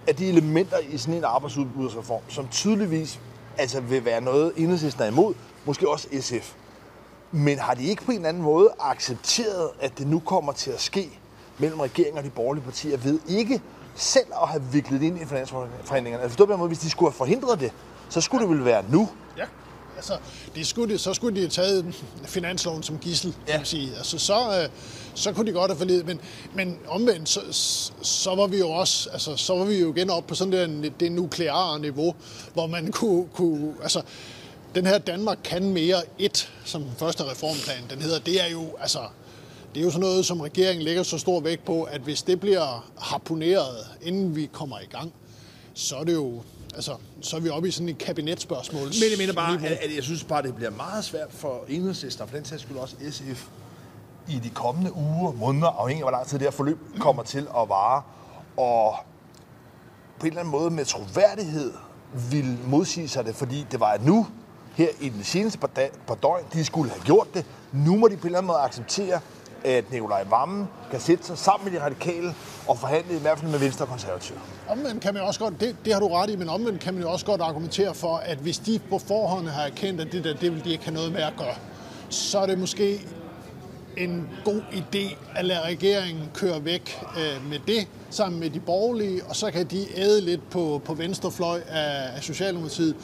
af 0.07 0.15
de 0.15 0.29
elementer 0.29 0.77
i 0.91 0.97
sådan 0.97 1.13
en 1.13 1.23
arbejdsudbudsreform, 1.23 2.21
som 2.29 2.47
tydeligvis 2.47 3.19
altså 3.57 3.81
vil 3.81 4.05
være 4.05 4.21
noget, 4.21 4.53
enhedslisten 4.57 5.03
er 5.03 5.07
imod, 5.07 5.33
måske 5.65 5.89
også 5.89 6.07
SF. 6.21 6.53
Men 7.31 7.59
har 7.59 7.73
de 7.73 7.83
ikke 7.83 8.03
på 8.03 8.11
en 8.11 8.17
eller 8.17 8.29
anden 8.29 8.43
måde 8.43 8.69
accepteret, 8.79 9.69
at 9.79 9.97
det 9.97 10.07
nu 10.07 10.19
kommer 10.19 10.51
til 10.51 10.71
at 10.71 10.81
ske 10.81 11.09
mellem 11.57 11.79
regeringen 11.79 12.17
og 12.17 12.23
de 12.23 12.29
borgerlige 12.29 12.63
partier 12.63 12.97
ved 12.97 13.19
ikke 13.27 13.61
selv 13.99 14.25
at 14.41 14.47
have 14.47 14.63
viklet 14.63 15.01
ind 15.01 15.21
i 15.21 15.25
finansforhandlingerne? 15.25 16.23
Altså 16.23 16.29
forstået 16.29 16.49
på 16.49 16.57
måde, 16.57 16.67
hvis 16.67 16.79
de 16.79 16.89
skulle 16.89 17.11
have 17.11 17.17
forhindret 17.17 17.59
det, 17.59 17.71
så 18.09 18.21
skulle 18.21 18.47
det 18.47 18.55
vel 18.55 18.65
være 18.65 18.83
nu. 18.89 19.09
Ja. 19.37 19.45
Altså, 19.95 20.17
det 20.55 20.67
skulle 20.67 20.93
det, 20.93 21.01
så 21.01 21.13
skulle 21.13 21.35
de 21.35 21.41
have 21.41 21.49
taget 21.49 21.95
finansloven 22.25 22.83
som 22.83 22.97
gissel, 22.97 23.35
ja. 23.47 23.51
kan 23.51 23.59
man 23.59 23.65
sige. 23.65 23.95
Altså, 23.97 24.19
så, 24.19 24.61
øh, 24.61 24.69
så 25.15 25.33
kunne 25.33 25.47
de 25.47 25.51
godt 25.51 25.71
have 25.71 25.77
forledet, 25.77 26.05
men, 26.05 26.21
men 26.53 26.79
omvendt, 26.87 27.29
så, 27.29 27.41
så 28.01 28.35
var 28.35 28.47
vi 28.47 28.57
jo 28.57 28.69
også, 28.69 29.09
altså, 29.09 29.35
så 29.35 29.55
var 29.57 29.65
vi 29.65 29.79
jo 29.79 29.93
igen 29.93 30.09
op 30.09 30.27
på 30.27 30.35
sådan 30.35 30.83
der, 30.83 30.89
det 30.99 31.11
nukleare 31.11 31.79
niveau, 31.79 32.15
hvor 32.53 32.67
man 32.67 32.91
kunne, 32.91 33.27
kunne 33.33 33.73
altså, 33.81 34.01
den 34.75 34.85
her 34.85 34.97
Danmark 34.97 35.37
kan 35.43 35.73
mere 35.73 36.01
et, 36.19 36.51
som 36.65 36.83
den 36.83 36.93
første 36.97 37.23
reformplan, 37.23 37.83
den 37.89 38.01
hedder, 38.01 38.19
det 38.19 38.43
er 38.43 38.47
jo, 38.51 38.77
altså, 38.81 38.99
det 39.75 39.79
er 39.79 39.83
jo 39.83 39.91
sådan 39.91 40.01
noget, 40.01 40.25
som 40.25 40.41
regeringen 40.41 40.83
lægger 40.83 41.03
så 41.03 41.17
stor 41.17 41.39
vægt 41.39 41.65
på, 41.65 41.83
at 41.83 42.01
hvis 42.01 42.21
det 42.21 42.39
bliver 42.39 42.89
harponeret, 42.99 43.87
inden 44.01 44.35
vi 44.35 44.49
kommer 44.53 44.79
i 44.79 44.87
gang, 44.91 45.13
så 45.73 45.95
er 45.95 46.03
det 46.03 46.13
jo 46.13 46.41
altså, 46.75 46.95
så 47.21 47.35
er 47.35 47.39
vi 47.39 47.49
oppe 47.49 47.67
i 47.67 47.71
sådan 47.71 47.89
et 47.89 47.97
kabinetspørgsmål. 47.97 48.83
Men 48.83 49.09
jeg 49.11 49.17
mener 49.17 49.33
bare, 49.33 49.53
at, 49.53 49.71
at 49.71 49.95
jeg 49.95 50.03
synes 50.03 50.23
bare, 50.23 50.41
det 50.41 50.55
bliver 50.55 50.71
meget 50.71 51.05
svært 51.05 51.27
for 51.29 51.63
enhedslisten, 51.67 52.21
og 52.21 52.29
for 52.29 52.35
den 52.35 52.45
sags 52.45 52.61
skyld 52.61 52.77
også 52.77 52.95
SF, 53.11 53.47
i 54.29 54.39
de 54.43 54.49
kommende 54.49 54.95
uger, 54.95 55.31
måneder, 55.31 55.67
afhængig 55.67 56.01
af 56.01 56.03
hvor 56.03 56.17
lang 56.17 56.27
tid 56.27 56.39
det 56.39 56.45
her 56.45 56.51
forløb 56.51 56.77
kommer 56.99 57.23
til 57.23 57.39
at 57.39 57.69
vare, 57.69 58.01
og 58.57 58.95
på 60.19 60.25
en 60.25 60.27
eller 60.27 60.39
anden 60.39 60.51
måde 60.51 60.69
med 60.69 60.85
troværdighed 60.85 61.73
vil 62.31 62.57
modsige 62.67 63.07
sig 63.07 63.25
det, 63.25 63.35
fordi 63.35 63.65
det 63.71 63.79
var 63.79 63.99
nu, 64.01 64.27
her 64.75 64.87
i 64.99 65.09
den 65.09 65.23
seneste 65.23 65.59
par, 65.59 65.67
dag, 65.67 65.91
par 66.07 66.15
døgn, 66.15 66.43
de 66.53 66.65
skulle 66.65 66.91
have 66.91 67.03
gjort 67.03 67.27
det. 67.33 67.45
Nu 67.71 67.97
må 67.97 68.07
de 68.07 68.17
på 68.17 68.21
en 68.21 68.25
eller 68.25 68.37
anden 68.37 68.47
måde 68.47 68.59
acceptere, 68.59 69.19
at 69.65 69.91
Nikolaj 69.91 70.23
Vammen 70.29 70.67
kan 70.91 70.99
sætte 70.99 71.25
sig 71.25 71.37
sammen 71.37 71.71
med 71.71 71.79
de 71.79 71.85
radikale 71.85 72.35
og 72.67 72.77
forhandle 72.77 73.15
i 73.17 73.19
hvert 73.19 73.39
fald 73.39 73.51
med 73.51 73.59
Venstre 73.59 73.85
og 73.85 73.89
Konservative. 73.89 74.37
Omvendt 74.69 75.01
kan 75.01 75.13
man 75.13 75.23
også 75.23 75.39
godt, 75.39 75.59
det, 75.59 75.75
det 75.85 75.93
har 75.93 75.99
du 75.99 76.07
ret 76.07 76.29
i, 76.29 76.35
men 76.35 76.49
omvendt 76.49 76.79
kan 76.81 76.93
man 76.93 77.03
jo 77.03 77.11
også 77.11 77.25
godt 77.25 77.41
argumentere 77.41 77.95
for, 77.95 78.15
at 78.17 78.37
hvis 78.37 78.57
de 78.57 78.79
på 78.89 78.99
forhånd 78.99 79.47
har 79.47 79.63
erkendt, 79.63 80.01
at 80.01 80.11
det 80.11 80.23
der, 80.23 80.33
det 80.33 80.51
vil 80.51 80.63
de 80.63 80.71
ikke 80.71 80.83
have 80.83 80.93
noget 80.95 81.11
med 81.11 81.21
at 81.21 81.33
gøre, 81.37 81.55
så 82.09 82.39
er 82.39 82.45
det 82.45 82.59
måske 82.59 83.05
en 83.97 84.29
god 84.45 84.61
idé 84.71 85.17
at 85.35 85.45
lade 85.45 85.61
regeringen 85.65 86.29
køre 86.33 86.65
væk 86.65 87.03
øh, 87.17 87.49
med 87.49 87.59
det 87.67 87.87
sammen 88.09 88.39
med 88.39 88.49
de 88.49 88.59
borgerlige, 88.59 89.23
og 89.23 89.35
så 89.35 89.51
kan 89.51 89.65
de 89.65 89.99
æde 89.99 90.21
lidt 90.21 90.49
på, 90.49 90.81
på 90.85 90.93
venstrefløj 90.93 91.61
af, 91.69 92.15
af 92.15 92.23
Socialdemokratiet. 92.23 92.95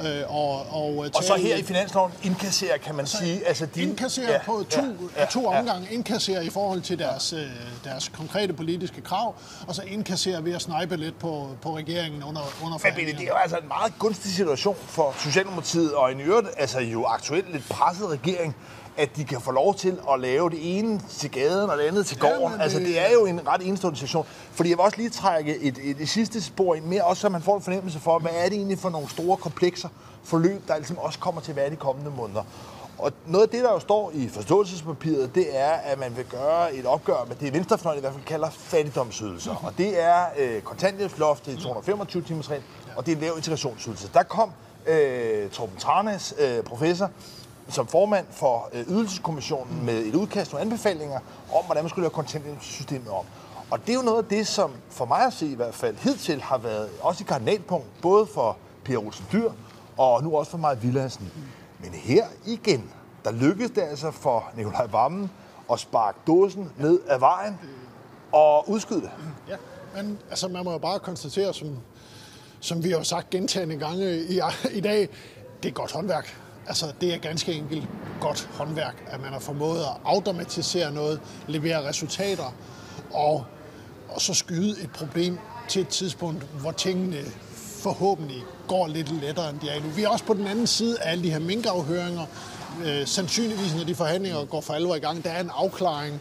Øh, 0.00 0.34
og, 0.34 0.66
og, 0.70 0.96
og 1.14 1.24
så 1.24 1.34
her 1.34 1.56
i 1.56 1.62
finansloven 1.62 2.12
indkasserer, 2.22 2.78
kan 2.78 2.94
man 2.94 3.06
så 3.06 3.16
sige. 3.16 3.46
Altså 3.46 3.66
de, 3.66 3.82
indkasserer 3.82 4.32
ja, 4.32 4.38
på 4.44 4.64
to, 4.70 4.80
ja, 4.80 5.20
ja, 5.20 5.26
to 5.26 5.46
omgange. 5.46 5.86
Ja. 5.90 5.94
Indkasserer 5.94 6.40
i 6.40 6.50
forhold 6.50 6.80
til 6.80 6.98
deres, 6.98 7.32
øh, 7.32 7.40
deres 7.84 8.08
konkrete 8.08 8.52
politiske 8.52 9.00
krav, 9.00 9.34
og 9.66 9.74
så 9.74 9.82
indkasserer 9.82 10.40
ved 10.40 10.52
at 10.52 10.62
snipe 10.62 10.96
lidt 10.96 11.18
på, 11.18 11.48
på 11.62 11.76
regeringen 11.76 12.22
under, 12.22 12.40
under. 12.64 12.78
Men 12.96 13.06
det 13.06 13.22
er 13.22 13.26
jo 13.26 13.34
altså 13.34 13.56
en 13.56 13.68
meget 13.68 13.92
gunstig 13.98 14.32
situation 14.32 14.76
for 14.86 15.14
Socialdemokratiet, 15.18 15.94
og 15.94 16.12
en 16.12 16.20
øvrigt 16.20 16.48
altså 16.56 16.80
jo 16.80 17.04
aktuelt 17.04 17.52
lidt 17.52 17.68
presset 17.68 18.08
regering, 18.08 18.56
at 18.96 19.16
de 19.16 19.24
kan 19.24 19.40
få 19.40 19.50
lov 19.50 19.74
til 19.74 19.98
at 20.12 20.20
lave 20.20 20.50
det 20.50 20.78
ene 20.78 21.00
til 21.10 21.30
gaden 21.30 21.70
og 21.70 21.78
det 21.78 21.84
andet 21.84 22.06
til 22.06 22.18
gården. 22.18 22.40
Ja, 22.42 22.54
det... 22.54 22.60
Altså, 22.62 22.78
det 22.78 22.98
er 22.98 23.12
jo 23.12 23.26
en 23.26 23.40
ret 23.46 23.60
enestående 23.66 23.98
situation. 23.98 24.26
Fordi 24.58 24.70
jeg 24.70 24.78
vil 24.78 24.84
også 24.84 24.96
lige 24.96 25.10
trække 25.10 25.58
et, 25.58 25.78
et, 25.82 26.00
et 26.00 26.08
sidste 26.08 26.42
spor 26.42 26.74
ind 26.74 26.84
mere, 26.84 27.04
også 27.04 27.20
så 27.20 27.28
man 27.28 27.42
får 27.42 27.56
en 27.56 27.62
fornemmelse 27.62 28.00
for, 28.00 28.18
hvad 28.18 28.30
er 28.34 28.48
det 28.48 28.52
egentlig 28.52 28.78
for 28.78 28.90
nogle 28.90 29.08
store 29.08 29.36
komplekser 29.36 29.88
forløb, 30.24 30.68
der 30.68 30.76
ligesom 30.76 30.98
også 30.98 31.18
kommer 31.18 31.40
til 31.40 31.52
at 31.52 31.56
være 31.56 31.70
de 31.70 31.76
kommende 31.76 32.10
måneder. 32.10 32.42
Og 32.98 33.12
noget 33.26 33.44
af 33.44 33.50
det, 33.50 33.64
der 33.64 33.72
jo 33.72 33.78
står 33.78 34.10
i 34.14 34.28
forståelsespapiret, 34.28 35.34
det 35.34 35.58
er, 35.58 35.70
at 35.70 35.98
man 35.98 36.16
vil 36.16 36.24
gøre 36.24 36.74
et 36.74 36.86
opgør 36.86 37.24
med 37.28 37.36
det, 37.36 37.52
Venstrefløjen 37.52 37.98
i 37.98 38.00
hvert 38.00 38.12
fald 38.12 38.24
kalder 38.24 38.50
fattigdomsydelser. 38.50 39.54
Og 39.64 39.72
det 39.78 40.02
er 40.02 40.24
øh, 40.38 40.62
kontanthjælpsloftet 40.62 41.58
225 41.58 42.22
timers 42.22 42.50
regel, 42.50 42.62
og 42.96 43.06
det 43.06 43.16
er 43.16 43.20
lav 43.20 43.32
integrationsydelse. 43.36 44.10
Der 44.14 44.22
kom 44.22 44.50
øh, 44.86 45.50
Torben 45.50 45.76
Tranes, 45.76 46.34
øh, 46.38 46.62
professor, 46.62 47.10
som 47.68 47.86
formand 47.86 48.26
for 48.30 48.68
øh, 48.72 48.84
Ydelseskommissionen 48.88 49.86
med 49.86 49.98
et 49.98 50.14
udkast 50.14 50.54
og 50.54 50.60
anbefalinger 50.60 51.20
om, 51.54 51.64
hvordan 51.64 51.84
man 51.84 51.88
skulle 51.88 52.02
lave 52.02 52.10
kontanthjælpssystemet 52.10 53.08
om. 53.08 53.24
Og 53.70 53.80
det 53.80 53.88
er 53.88 53.94
jo 53.94 54.02
noget 54.02 54.22
af 54.22 54.28
det, 54.28 54.46
som 54.46 54.72
for 54.90 55.04
mig 55.04 55.26
at 55.26 55.32
se 55.32 55.46
i 55.46 55.54
hvert 55.54 55.74
fald 55.74 55.96
hidtil 55.96 56.42
har 56.42 56.58
været 56.58 56.88
også 57.00 57.24
i 57.24 57.26
kardinalpunkt, 57.28 57.86
både 58.02 58.26
for 58.26 58.56
Per 58.84 58.98
Olsen 58.98 59.26
Dyr 59.32 59.50
og 59.96 60.22
nu 60.22 60.36
også 60.36 60.50
for 60.50 60.58
mig 60.58 60.82
Villadsen. 60.82 61.32
Men 61.80 61.90
her 61.90 62.26
igen, 62.46 62.90
der 63.24 63.32
lykkedes 63.32 63.70
det 63.70 63.82
altså 63.82 64.10
for 64.10 64.50
Nikolaj 64.56 64.86
Vammen 64.86 65.30
at 65.72 65.80
sparke 65.80 66.18
dåsen 66.26 66.72
ned 66.78 67.00
ad 67.08 67.18
vejen 67.18 67.58
og 68.32 68.70
udskyde 68.70 69.00
det. 69.00 69.10
Ja, 69.48 69.56
men 69.96 70.18
altså 70.30 70.48
man 70.48 70.64
må 70.64 70.72
jo 70.72 70.78
bare 70.78 70.98
konstatere, 70.98 71.54
som, 71.54 71.76
som 72.60 72.84
vi 72.84 72.90
har 72.90 73.02
sagt 73.02 73.30
gentagende 73.30 73.76
gange 73.76 74.18
i, 74.22 74.40
i 74.70 74.80
dag, 74.80 75.08
det 75.62 75.68
er 75.68 75.72
godt 75.72 75.92
håndværk. 75.92 76.36
Altså, 76.66 76.92
det 77.00 77.14
er 77.14 77.18
ganske 77.18 77.52
enkelt 77.52 77.88
godt 78.20 78.50
håndværk, 78.52 79.04
at 79.06 79.20
man 79.20 79.32
har 79.32 79.38
formået 79.38 79.80
at 79.80 79.96
automatisere 80.04 80.92
noget, 80.92 81.20
levere 81.46 81.88
resultater, 81.88 82.54
og, 83.14 83.44
og 84.08 84.20
så 84.20 84.34
skyde 84.34 84.70
et 84.70 84.90
problem 84.90 85.38
til 85.68 85.82
et 85.82 85.88
tidspunkt, 85.88 86.46
hvor 86.60 86.72
tingene 86.72 87.24
forhåbentlig 87.82 88.42
går 88.68 88.86
lidt 88.86 89.20
lettere, 89.20 89.50
end 89.50 89.60
de 89.60 89.68
er 89.68 89.80
nu. 89.80 89.88
Vi 89.88 90.02
er 90.02 90.08
også 90.08 90.24
på 90.24 90.34
den 90.34 90.46
anden 90.46 90.66
side 90.66 91.00
af 91.00 91.10
alle 91.10 91.24
de 91.24 91.30
her 91.30 91.38
minkafhøringer. 91.38 92.26
Øh, 92.84 93.06
sandsynligvis, 93.06 93.74
når 93.74 93.84
de 93.84 93.94
forhandlinger 93.94 94.44
går 94.44 94.60
for 94.60 94.74
alvor 94.74 94.94
i 94.94 94.98
gang, 94.98 95.24
der 95.24 95.30
er 95.30 95.40
en 95.40 95.50
afklaring 95.54 96.20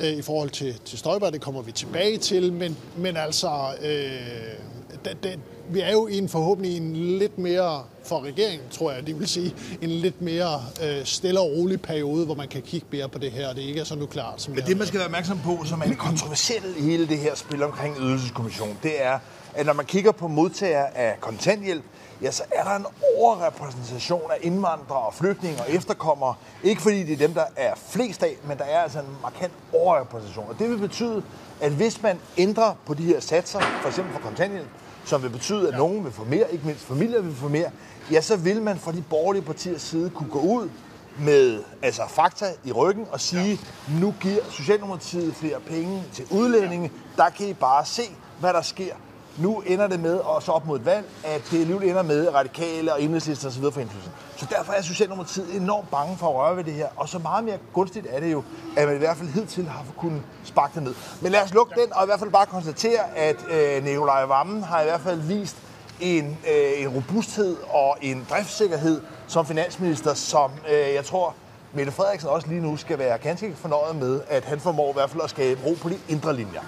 øh, 0.00 0.12
i 0.12 0.22
forhold 0.22 0.50
til, 0.50 0.74
til 0.84 0.98
Støjberg. 0.98 1.32
Det 1.32 1.40
kommer 1.40 1.62
vi 1.62 1.72
tilbage 1.72 2.18
til, 2.18 2.52
men, 2.52 2.76
men 2.96 3.16
altså, 3.16 3.74
øh, 3.82 4.77
det, 5.04 5.22
det, 5.22 5.38
vi 5.70 5.80
er 5.80 5.92
jo 5.92 6.06
i 6.06 6.18
en 6.18 6.28
forhåbentlig 6.28 6.76
en 6.76 6.96
lidt 6.96 7.38
mere, 7.38 7.84
for 8.04 8.24
regeringen 8.24 8.68
tror 8.70 8.92
jeg, 8.92 9.06
det 9.06 9.18
vil 9.18 9.28
sige, 9.28 9.54
en 9.82 9.90
lidt 9.90 10.22
mere 10.22 10.62
øh, 10.82 11.04
stille 11.04 11.40
og 11.40 11.46
rolig 11.46 11.82
periode, 11.82 12.24
hvor 12.24 12.34
man 12.34 12.48
kan 12.48 12.62
kigge 12.62 12.86
mere 12.90 13.08
på 13.08 13.18
det 13.18 13.32
her, 13.32 13.48
og 13.48 13.56
det 13.56 13.62
ikke 13.62 13.80
er 13.80 13.84
så 13.84 13.94
nukleart. 13.94 14.42
Som 14.42 14.54
Men 14.54 14.64
det, 14.64 14.76
man 14.76 14.86
skal 14.86 14.98
være 14.98 15.06
opmærksom 15.06 15.40
på, 15.44 15.64
som 15.64 15.80
er 15.80 15.86
det 15.86 15.98
kontroversielle 15.98 16.78
i 16.78 16.82
hele 16.82 17.08
det 17.08 17.18
her 17.18 17.34
spil 17.34 17.62
omkring 17.62 17.96
ydelseskommission, 18.00 18.78
det 18.82 19.04
er, 19.04 19.18
at 19.54 19.66
når 19.66 19.72
man 19.72 19.86
kigger 19.86 20.12
på 20.12 20.28
modtager 20.28 20.86
af 20.86 21.16
kontanthjælp, 21.20 21.84
ja, 22.22 22.30
så 22.30 22.42
er 22.50 22.64
der 22.64 22.76
en 22.76 22.86
overrepræsentation 23.18 24.30
af 24.30 24.36
indvandrere 24.42 24.98
og 24.98 25.14
flygtninge 25.14 25.60
og 25.60 25.70
efterkommere. 25.70 26.34
Ikke 26.62 26.82
fordi 26.82 27.02
det 27.02 27.12
er 27.12 27.26
dem, 27.26 27.34
der 27.34 27.44
er 27.56 27.74
flest 27.88 28.22
af, 28.22 28.36
men 28.48 28.58
der 28.58 28.64
er 28.64 28.78
altså 28.78 28.98
en 28.98 29.06
markant 29.22 29.52
overrepræsentation. 29.72 30.46
Og 30.48 30.58
det 30.58 30.70
vil 30.70 30.78
betyde, 30.78 31.22
at 31.60 31.72
hvis 31.72 32.02
man 32.02 32.18
ændrer 32.36 32.74
på 32.86 32.94
de 32.94 33.02
her 33.02 33.20
satser, 33.20 33.60
for 33.60 33.88
eksempel 33.88 34.12
for 34.12 34.20
kontanthjælp, 34.20 34.68
som 35.08 35.22
vil 35.22 35.30
betyde, 35.30 35.68
at 35.68 35.74
nogen 35.78 36.04
vil 36.04 36.12
få 36.12 36.24
mere, 36.24 36.52
ikke 36.52 36.66
mindst 36.66 36.84
familier 36.84 37.22
vil 37.22 37.34
få 37.34 37.48
mere, 37.48 37.70
ja, 38.12 38.20
så 38.20 38.36
vil 38.36 38.62
man 38.62 38.78
fra 38.78 38.92
de 38.92 39.04
borgerlige 39.10 39.42
partiers 39.42 39.82
side 39.82 40.10
kunne 40.10 40.30
gå 40.30 40.40
ud 40.40 40.68
med 41.18 41.62
altså 41.82 42.02
fakta 42.08 42.46
i 42.64 42.72
ryggen 42.72 43.06
og 43.10 43.20
sige, 43.20 43.60
ja. 43.88 44.00
nu 44.00 44.14
giver 44.20 44.40
Socialdemokratiet 44.50 45.34
flere 45.34 45.60
penge 45.60 46.04
til 46.12 46.26
udlændinge. 46.30 46.90
Ja. 47.16 47.22
Der 47.22 47.30
kan 47.30 47.48
I 47.48 47.54
bare 47.54 47.86
se, 47.86 48.02
hvad 48.40 48.52
der 48.52 48.62
sker. 48.62 48.94
Nu 49.38 49.62
ender 49.66 49.86
det 49.86 50.00
med, 50.00 50.16
og 50.16 50.42
så 50.42 50.52
op 50.52 50.66
mod 50.66 50.78
et 50.78 50.84
valg, 50.84 51.06
at 51.24 51.42
det 51.50 51.60
alligevel 51.60 51.88
ender 51.88 52.02
med 52.02 52.34
radikale 52.34 52.92
og 52.92 53.02
enhedslister 53.02 53.48
osv. 53.48 53.62
for 53.62 53.80
indflydelsen. 53.80 54.12
Så 54.36 54.46
derfor 54.50 54.72
er 54.72 54.82
Socialdemokratiet 54.82 55.56
enormt 55.56 55.90
bange 55.90 56.16
for 56.16 56.28
at 56.28 56.34
røre 56.34 56.56
ved 56.56 56.64
det 56.64 56.72
her. 56.74 56.86
Og 56.96 57.08
så 57.08 57.18
meget 57.18 57.44
mere 57.44 57.58
gunstigt 57.72 58.06
er 58.10 58.20
det 58.20 58.32
jo, 58.32 58.42
at 58.76 58.86
man 58.86 58.96
i 58.96 58.98
hvert 58.98 59.16
fald 59.16 59.28
hidtil 59.28 59.68
har 59.68 59.84
kunnet 59.98 60.22
sparke 60.44 60.74
det 60.74 60.82
ned. 60.82 60.94
Men 61.20 61.32
lad 61.32 61.42
os 61.42 61.54
lukke 61.54 61.80
den, 61.80 61.92
og 61.92 62.04
i 62.04 62.06
hvert 62.06 62.18
fald 62.18 62.30
bare 62.30 62.46
konstatere, 62.46 63.16
at 63.16 63.36
øh, 63.50 63.84
Nikolaj 63.84 64.24
Vammen 64.24 64.62
har 64.62 64.80
i 64.80 64.84
hvert 64.84 65.00
fald 65.00 65.20
vist 65.20 65.56
en, 66.00 66.38
øh, 66.50 66.82
en 66.82 66.88
robusthed 66.88 67.56
og 67.70 67.96
en 68.02 68.26
driftssikkerhed 68.30 69.00
som 69.26 69.46
finansminister, 69.46 70.14
som 70.14 70.50
øh, 70.72 70.94
jeg 70.94 71.04
tror, 71.04 71.34
Mette 71.72 71.92
Frederiksen 71.92 72.28
også 72.28 72.48
lige 72.48 72.60
nu 72.60 72.76
skal 72.76 72.98
være 72.98 73.18
ganske 73.18 73.54
fornøjet 73.56 73.96
med, 73.96 74.20
at 74.28 74.44
han 74.44 74.60
formår 74.60 74.90
i 74.90 74.92
hvert 74.92 75.10
fald 75.10 75.22
at 75.22 75.30
skabe 75.30 75.60
ro 75.66 75.76
på 75.82 75.88
de 75.88 75.98
indre 76.08 76.36
linjer. 76.36 76.60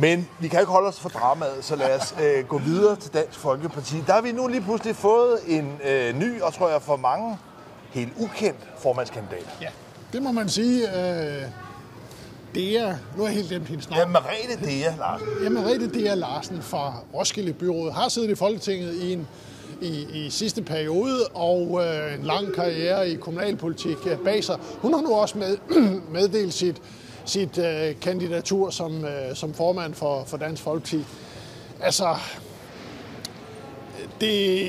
Men 0.00 0.28
vi 0.40 0.48
kan 0.48 0.60
ikke 0.60 0.72
holde 0.72 0.88
os 0.88 1.00
for 1.00 1.08
dramaet, 1.08 1.52
så 1.60 1.76
lad 1.76 2.00
os 2.00 2.14
øh, 2.22 2.44
gå 2.44 2.58
videre 2.58 2.96
til 2.96 3.12
Dansk 3.14 3.38
Folkeparti. 3.38 3.96
Der 4.06 4.12
har 4.12 4.20
vi 4.20 4.32
nu 4.32 4.46
lige 4.46 4.60
pludselig 4.60 4.96
fået 4.96 5.38
en 5.46 5.78
øh, 5.84 6.18
ny, 6.18 6.40
og 6.40 6.54
tror 6.54 6.68
jeg 6.68 6.82
for 6.82 6.96
mange, 6.96 7.38
helt 7.90 8.12
ukendt 8.16 8.60
formandskandidat. 8.78 9.46
Ja, 9.60 9.68
det 10.12 10.22
må 10.22 10.32
man 10.32 10.48
sige. 10.48 10.82
Øh, 10.88 11.42
Dea, 12.54 12.94
nu 13.16 13.22
er 13.22 13.26
jeg 13.26 13.36
helt 13.36 13.48
glemt 13.48 13.68
hendes 13.68 13.90
navn. 13.90 14.00
Ja, 14.00 14.06
Merete 14.06 14.66
Dea 14.66 14.96
Larsen. 14.98 15.28
Ja, 15.42 15.48
Merete 15.48 15.88
Dea 15.88 16.14
Larsen 16.14 16.62
fra 16.62 16.94
Roskilde 17.14 17.52
Byråd 17.52 17.92
har 17.92 18.08
siddet 18.08 18.30
i 18.30 18.34
Folketinget 18.34 18.94
i 18.94 19.12
en 19.12 19.28
i, 19.80 20.06
i 20.26 20.30
sidste 20.30 20.62
periode, 20.62 21.26
og 21.34 21.82
øh, 21.84 22.14
en 22.14 22.22
lang 22.22 22.52
karriere 22.54 23.08
i 23.08 23.14
kommunalpolitik 23.14 23.96
bag 24.24 24.44
sig. 24.44 24.58
Hun 24.82 24.94
har 24.94 25.00
nu 25.00 25.14
også 25.14 25.38
med, 25.38 25.56
meddelt 26.12 26.54
sit 26.54 26.82
sit 27.26 27.58
øh, 27.58 28.00
kandidatur 28.00 28.70
som, 28.70 29.04
øh, 29.04 29.34
som 29.34 29.54
formand 29.54 29.94
for, 29.94 30.24
for 30.26 30.36
Dansk 30.36 30.62
Folkeparti. 30.62 31.04
Altså, 31.80 32.16
det, 34.20 34.68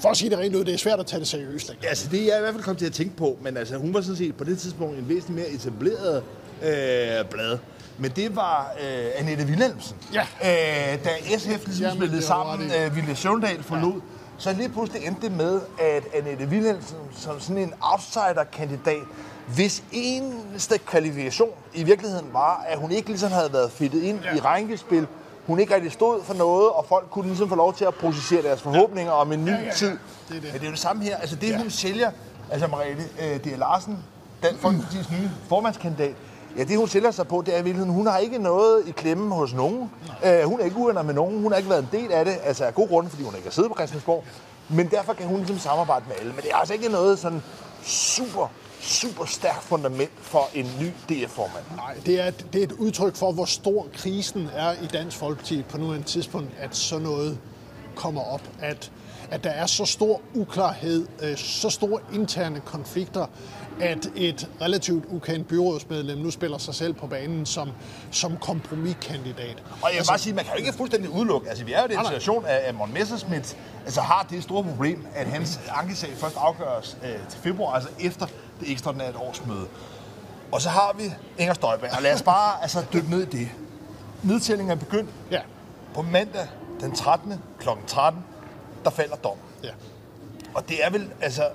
for 0.00 0.08
at 0.08 0.16
sige 0.16 0.30
det 0.30 0.38
rent 0.38 0.56
ud, 0.56 0.64
det 0.64 0.74
er 0.74 0.78
svært 0.78 1.00
at 1.00 1.06
tage 1.06 1.20
det 1.20 1.28
seriøst. 1.28 1.76
Ja, 1.82 1.88
altså 1.88 2.08
det 2.10 2.20
er 2.20 2.26
jeg 2.26 2.36
i 2.36 2.40
hvert 2.40 2.54
fald 2.54 2.64
kommet 2.64 2.78
til 2.78 2.86
at 2.86 2.92
tænke 2.92 3.16
på, 3.16 3.38
men 3.42 3.56
altså 3.56 3.76
hun 3.76 3.94
var 3.94 4.00
sådan 4.00 4.16
set 4.16 4.36
på 4.36 4.44
det 4.44 4.58
tidspunkt 4.58 4.98
en 4.98 5.08
væsentlig 5.08 5.36
mere 5.36 5.48
etableret 5.48 6.22
øh, 6.62 7.30
blad. 7.30 7.58
Men 7.98 8.10
det 8.10 8.36
var 8.36 8.72
øh, 8.82 9.06
Annette 9.16 9.44
Wilhelmsen. 9.44 9.96
Ja. 10.14 10.20
Øh, 10.20 11.04
da 11.04 11.38
SF 11.38 11.66
ligesom 11.66 11.96
spillede 11.96 12.22
sammen, 12.22 12.70
øh, 12.70 12.96
Ville 12.96 13.16
Søvndal 13.16 13.62
forlod, 13.62 13.92
ja. 13.92 14.00
så 14.38 14.52
lige 14.52 14.68
pludselig 14.68 15.06
endte 15.06 15.22
det 15.22 15.36
med, 15.36 15.60
at 15.78 16.02
Annette 16.14 16.44
Wilhelmsen 16.44 16.96
som 17.16 17.40
sådan 17.40 17.58
en 17.58 17.74
outsider-kandidat 17.80 19.02
hvis 19.46 19.82
eneste 19.92 20.78
kvalifikation 20.78 21.50
i 21.74 21.82
virkeligheden 21.82 22.26
var, 22.32 22.64
at 22.68 22.78
hun 22.78 22.90
ikke 22.90 23.08
ligesom 23.08 23.32
havde 23.32 23.52
været 23.52 23.72
fittet 23.72 24.02
ind 24.02 24.20
ja. 24.24 24.36
i 24.36 24.40
rænkespil, 24.40 25.06
hun 25.46 25.58
ikke 25.58 25.74
rigtig 25.74 25.92
stod 25.92 26.22
for 26.22 26.34
noget, 26.34 26.68
og 26.68 26.86
folk 26.88 27.10
kunne 27.10 27.26
ligesom 27.26 27.48
få 27.48 27.54
lov 27.54 27.74
til 27.74 27.84
at 27.84 27.94
processere 27.94 28.42
deres 28.42 28.62
forhåbninger 28.62 29.12
om 29.12 29.32
en 29.32 29.44
ny 29.44 29.50
ja, 29.50 29.56
ja, 29.56 29.64
ja. 29.64 29.72
tid. 29.72 29.98
Det 30.28 30.36
er 30.36 30.40
det. 30.40 30.42
Men 30.42 30.52
det 30.52 30.62
er 30.62 30.66
jo 30.66 30.70
det 30.70 30.78
samme 30.78 31.04
her. 31.04 31.16
Altså 31.16 31.36
det, 31.36 31.48
ja. 31.48 31.58
hun 31.58 31.70
sælger, 31.70 32.10
altså 32.50 32.66
Mariette 32.66 33.04
øh, 33.22 33.44
D. 33.44 33.58
Larsen, 33.58 33.98
den 34.42 34.54
Folkeparti's 34.62 35.20
nye 35.20 35.30
formandskandidat, 35.48 36.14
Ja, 36.56 36.64
det 36.64 36.76
hun 36.76 36.88
sælger 36.88 37.10
sig 37.10 37.28
på, 37.28 37.42
det 37.46 37.54
er 37.54 37.58
i 37.58 37.62
virkeligheden, 37.62 37.94
hun 37.94 38.06
har 38.06 38.18
ikke 38.18 38.38
noget 38.38 38.88
i 38.88 38.90
klemme 38.90 39.34
hos 39.34 39.54
nogen. 39.54 39.90
Uh, 40.24 40.42
hun 40.44 40.60
er 40.60 40.64
ikke 40.64 40.76
uenig 40.76 41.04
med 41.04 41.14
nogen. 41.14 41.42
Hun 41.42 41.52
har 41.52 41.58
ikke 41.58 41.70
været 41.70 41.82
en 41.82 41.88
del 41.92 42.12
af 42.12 42.24
det, 42.24 42.38
altså 42.44 42.64
af 42.64 42.74
god 42.74 42.88
grund, 42.88 43.08
fordi 43.08 43.22
hun 43.22 43.34
ikke 43.34 43.46
har 43.46 43.52
siddet 43.52 43.70
på 43.70 43.74
Christiansborg. 43.74 44.24
Men 44.68 44.90
derfor 44.90 45.12
kan 45.12 45.26
hun 45.26 45.36
ligesom 45.36 45.58
samarbejde 45.58 46.04
med 46.08 46.16
alle. 46.20 46.32
Men 46.32 46.42
det 46.42 46.50
er 46.50 46.56
altså 46.56 46.74
ikke 46.74 46.88
noget 46.88 47.18
sådan 47.18 47.42
super 47.82 48.50
super 48.80 49.24
stærkt 49.24 49.62
fundament 49.62 50.10
for 50.20 50.48
en 50.54 50.70
ny 50.80 50.86
DF-formand. 51.08 51.64
Nej, 51.76 51.94
det 52.06 52.20
er, 52.20 52.30
det 52.30 52.58
er 52.58 52.64
et 52.64 52.72
udtryk 52.72 53.16
for, 53.16 53.32
hvor 53.32 53.44
stor 53.44 53.86
krisen 53.94 54.48
er 54.54 54.72
i 54.72 54.86
Dansk 54.92 55.16
Folkeparti 55.16 55.62
på 55.62 55.78
nuværende 55.78 56.06
tidspunkt, 56.06 56.50
at 56.58 56.76
sådan 56.76 57.02
noget 57.02 57.38
kommer 57.94 58.20
op. 58.20 58.42
At, 58.60 58.92
at 59.30 59.44
der 59.44 59.50
er 59.50 59.66
så 59.66 59.84
stor 59.84 60.20
uklarhed, 60.34 61.06
øh, 61.22 61.36
så 61.36 61.70
store 61.70 62.00
interne 62.14 62.60
konflikter, 62.60 63.26
at 63.80 64.10
et 64.16 64.48
relativt 64.60 65.04
ukendt 65.08 65.48
byrådsmedlem 65.48 66.18
nu 66.18 66.30
spiller 66.30 66.58
sig 66.58 66.74
selv 66.74 66.94
på 66.94 67.06
banen 67.06 67.46
som, 67.46 67.70
som 68.10 68.36
kompromiskandidat. 68.36 69.62
Og 69.82 69.88
jeg 69.88 69.90
vil 69.90 69.96
altså, 69.96 70.12
bare 70.12 70.18
sige, 70.18 70.34
man 70.34 70.44
kan 70.44 70.54
jo 70.54 70.58
ikke 70.58 70.72
fuldstændig 70.72 71.10
udelukke. 71.10 71.48
Altså, 71.48 71.64
vi 71.64 71.72
er 71.72 71.80
jo 71.80 71.86
i 71.86 71.96
den 71.96 72.04
situation, 72.04 72.44
at, 72.46 72.56
at 72.56 72.74
Morten 72.74 72.94
Messerschmidt 72.94 73.56
altså, 73.84 74.00
har 74.00 74.26
det 74.30 74.42
store 74.42 74.64
problem, 74.64 75.06
at 75.14 75.26
hans 75.26 75.60
ankesag 75.68 76.10
først 76.16 76.36
afgøres 76.36 76.96
øh, 77.04 77.28
til 77.28 77.40
februar, 77.40 77.74
altså 77.74 77.90
efter 78.00 78.26
det 78.60 78.70
ekstraordinære 78.72 79.16
årsmøde. 79.16 79.66
Og 80.52 80.60
så 80.62 80.68
har 80.68 80.94
vi 80.98 81.12
Inger 81.38 81.54
Støjberg, 81.54 81.90
og 81.96 82.02
lad 82.02 82.14
os 82.14 82.22
bare 82.22 82.62
altså, 82.62 82.84
dykke 82.92 83.10
ned 83.10 83.22
i 83.22 83.38
det. 83.38 83.48
Nedtællingen 84.22 84.70
er 84.70 84.76
begyndt. 84.76 85.10
Ja. 85.30 85.40
På 85.94 86.02
mandag 86.02 86.48
den 86.80 86.94
13. 86.94 87.34
kl. 87.58 87.68
13, 87.86 88.24
der 88.84 88.90
falder 88.90 89.16
dom. 89.16 89.36
Ja. 89.62 89.70
Og 90.54 90.68
det 90.68 90.84
er 90.84 90.90
vel, 90.90 91.12
altså, 91.20 91.48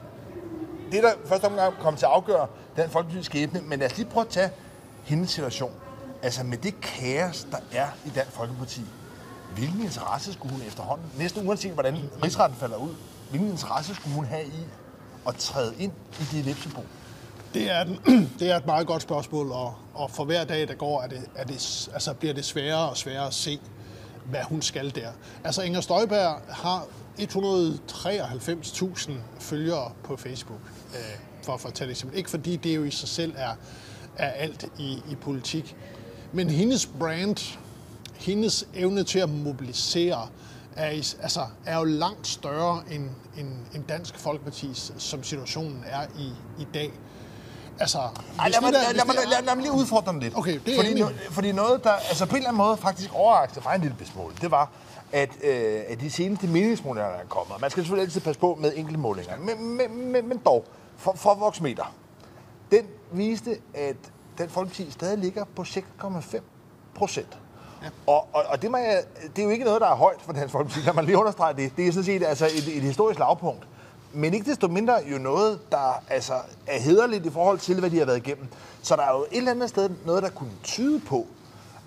det 0.92 1.04
der 1.04 1.12
første 1.26 1.46
omgang 1.46 1.74
kom 1.82 1.96
til 1.96 2.06
at 2.06 2.12
afgøre 2.12 2.48
den 2.76 2.90
folkelige 2.90 3.24
skæbne, 3.24 3.62
men 3.62 3.80
lad 3.80 3.92
os 3.92 3.98
lige 3.98 4.10
prøve 4.10 4.26
at 4.26 4.32
tage 4.32 4.50
hendes 5.04 5.32
situation. 5.32 5.72
Altså 6.24 6.44
med 6.44 6.58
det 6.58 6.82
kaos, 6.82 7.48
der 7.52 7.58
er 7.72 7.88
i 8.06 8.10
Dansk 8.10 8.32
Folkeparti, 8.32 8.82
hvilken 9.54 9.82
interesse 9.82 10.34
skulle 10.34 10.54
hun 10.54 10.62
efterhånden, 10.68 11.06
næsten 11.18 11.48
uanset 11.48 11.72
hvordan 11.72 11.98
rigsretten 12.24 12.60
falder 12.60 12.78
ud, 12.78 12.96
hvilken 13.30 13.50
interesse 13.50 13.96
skulle 13.96 14.16
hun 14.16 14.26
have 14.26 14.46
i 14.46 14.66
at 15.28 15.36
træde 15.36 15.74
ind 15.80 15.92
i 16.20 16.24
det 16.32 16.40
ellipsebo? 16.40 16.82
Det 17.54 17.72
er, 17.72 17.84
den, 17.84 18.00
det 18.40 18.52
er 18.52 18.58
et 18.58 18.66
meget 18.66 18.88
godt 18.88 19.02
spørgsmål, 19.02 19.52
og, 19.52 19.74
og 19.94 20.12
for 20.12 20.24
hver 20.26 20.44
dag, 20.44 20.68
der 20.68 20.74
går, 20.74 21.02
er 21.02 21.08
det, 21.08 21.22
er 21.36 21.44
det, 21.44 21.90
altså 21.94 22.14
bliver 22.14 22.34
det 22.34 22.46
sværere 22.46 22.90
og 22.90 22.98
sværere 22.98 23.28
at 23.28 23.34
se, 23.34 23.60
hvad 24.26 24.44
hun 24.44 24.62
skal 24.62 24.96
der. 24.96 25.10
Altså 25.44 25.62
Inger 25.62 25.82
Støjberg 25.82 26.42
har 26.50 26.86
193.000 27.20 29.12
følgere 29.40 29.92
på 30.04 30.16
Facebook, 30.16 30.60
øh, 30.94 31.20
for 31.44 31.54
at 31.54 31.62
fortælle 31.62 31.92
eksempel. 31.92 32.18
Ikke 32.18 32.30
fordi 32.30 32.56
det 32.56 32.76
jo 32.76 32.84
i 32.84 32.92
sig 32.92 33.10
selv 33.10 33.34
er, 33.38 33.56
er 34.18 34.30
alt 34.30 34.66
i, 34.78 35.04
i 35.12 35.16
politik, 35.22 35.76
men 36.34 36.50
hendes 36.50 36.86
brand, 37.00 37.58
hendes 38.14 38.68
evne 38.74 39.04
til 39.04 39.20
at 39.20 39.30
mobilisere, 39.30 40.28
er, 40.76 41.16
altså, 41.22 41.42
er 41.66 41.78
jo 41.78 41.84
langt 41.84 42.28
større 42.28 42.84
end, 42.92 43.10
end, 43.38 43.50
end 43.76 43.84
Dansk 43.84 44.20
Folkepartis, 44.20 44.92
som 44.98 45.24
situationen 45.24 45.84
er 45.88 46.06
i, 46.20 46.32
i 46.60 46.68
dag. 46.74 46.92
Altså, 47.80 47.98
Ej, 48.40 48.50
lad, 48.50 48.62
mig, 48.62 48.74
der, 48.74 48.80
lad, 48.94 49.06
mig, 49.06 49.16
lad, 49.16 49.44
lad 49.46 49.56
mig 49.56 49.64
lige 49.64 49.74
udfordre 49.74 50.12
den 50.12 50.20
lidt. 50.20 50.38
Okay, 50.38 50.60
det 50.66 50.74
er 50.74 50.78
fordi, 50.78 51.02
no, 51.02 51.08
fordi 51.32 51.52
noget, 51.52 51.84
der 51.84 51.92
altså 51.92 52.26
på 52.26 52.32
en 52.32 52.38
eller 52.38 52.50
anden 52.50 52.58
måde 52.58 52.78
faktisk 52.78 53.14
overraskede 53.14 53.62
mig 53.66 53.76
en 53.76 53.82
lille 53.82 53.98
besmål, 53.98 54.34
det 54.42 54.52
var, 54.52 54.72
at, 55.12 55.30
øh, 55.44 55.82
at 55.88 56.00
de 56.00 56.12
seneste 56.12 56.48
meningsmålinger, 56.48 57.10
der 57.10 57.18
er 57.18 57.26
kommet, 57.26 57.62
man 57.62 57.70
skal 57.70 57.84
selvfølgelig 57.84 58.06
altid 58.06 58.22
passe 58.22 58.40
på 58.40 58.58
med 58.62 58.74
enkelte 58.76 59.00
målinger, 59.00 59.38
men, 59.38 59.78
men, 59.78 60.12
men, 60.12 60.28
men 60.28 60.38
dog, 60.38 60.66
for, 60.98 61.14
for 61.16 61.34
voksmeter, 61.34 61.94
den 62.72 62.86
viste, 63.12 63.58
at 63.74 63.96
den 64.38 64.50
folkeparti 64.50 64.92
stadig 64.92 65.18
ligger 65.18 65.46
på 65.56 65.62
6,5 65.62 66.40
procent. 66.96 67.38
Ja. 67.84 67.88
Og, 68.08 68.28
og, 68.34 68.44
og 68.48 68.62
det, 68.62 68.72
man, 68.72 68.82
det 69.36 69.40
er 69.40 69.44
jo 69.44 69.50
ikke 69.50 69.66
noget, 69.66 69.82
der 69.82 69.88
er 69.88 69.96
højt 69.96 70.22
for 70.22 70.34
Dansk 70.34 70.52
Folkeparti, 70.52 70.82
kan 70.82 70.96
man 70.96 71.06
lige 71.06 71.18
understrege 71.18 71.54
det. 71.54 71.72
Det 71.78 71.88
er 71.88 71.92
sådan 71.92 72.06
set 72.06 72.24
altså 72.24 72.46
et, 72.46 72.78
et 72.78 72.82
historisk 72.84 73.20
lavpunkt. 73.20 73.68
men 74.14 74.34
ikke 74.34 74.52
desto 74.52 74.68
mindre 74.68 74.94
jo 75.12 75.18
noget, 75.18 75.60
der 75.72 76.04
altså, 76.10 76.34
er 76.68 76.80
hederligt 76.80 77.26
i 77.26 77.30
forhold 77.30 77.60
til, 77.60 77.80
hvad 77.80 77.90
de 77.90 77.98
har 77.98 78.06
været 78.06 78.18
igennem. 78.28 78.48
Så 78.82 78.96
der 78.96 79.04
er 79.04 79.12
jo 79.18 79.26
et 79.32 79.38
eller 79.38 79.52
andet 79.52 79.70
sted 79.70 79.90
noget, 80.06 80.24
der 80.24 80.30
kunne 80.30 80.52
tyde 80.64 81.00
på, 81.00 81.28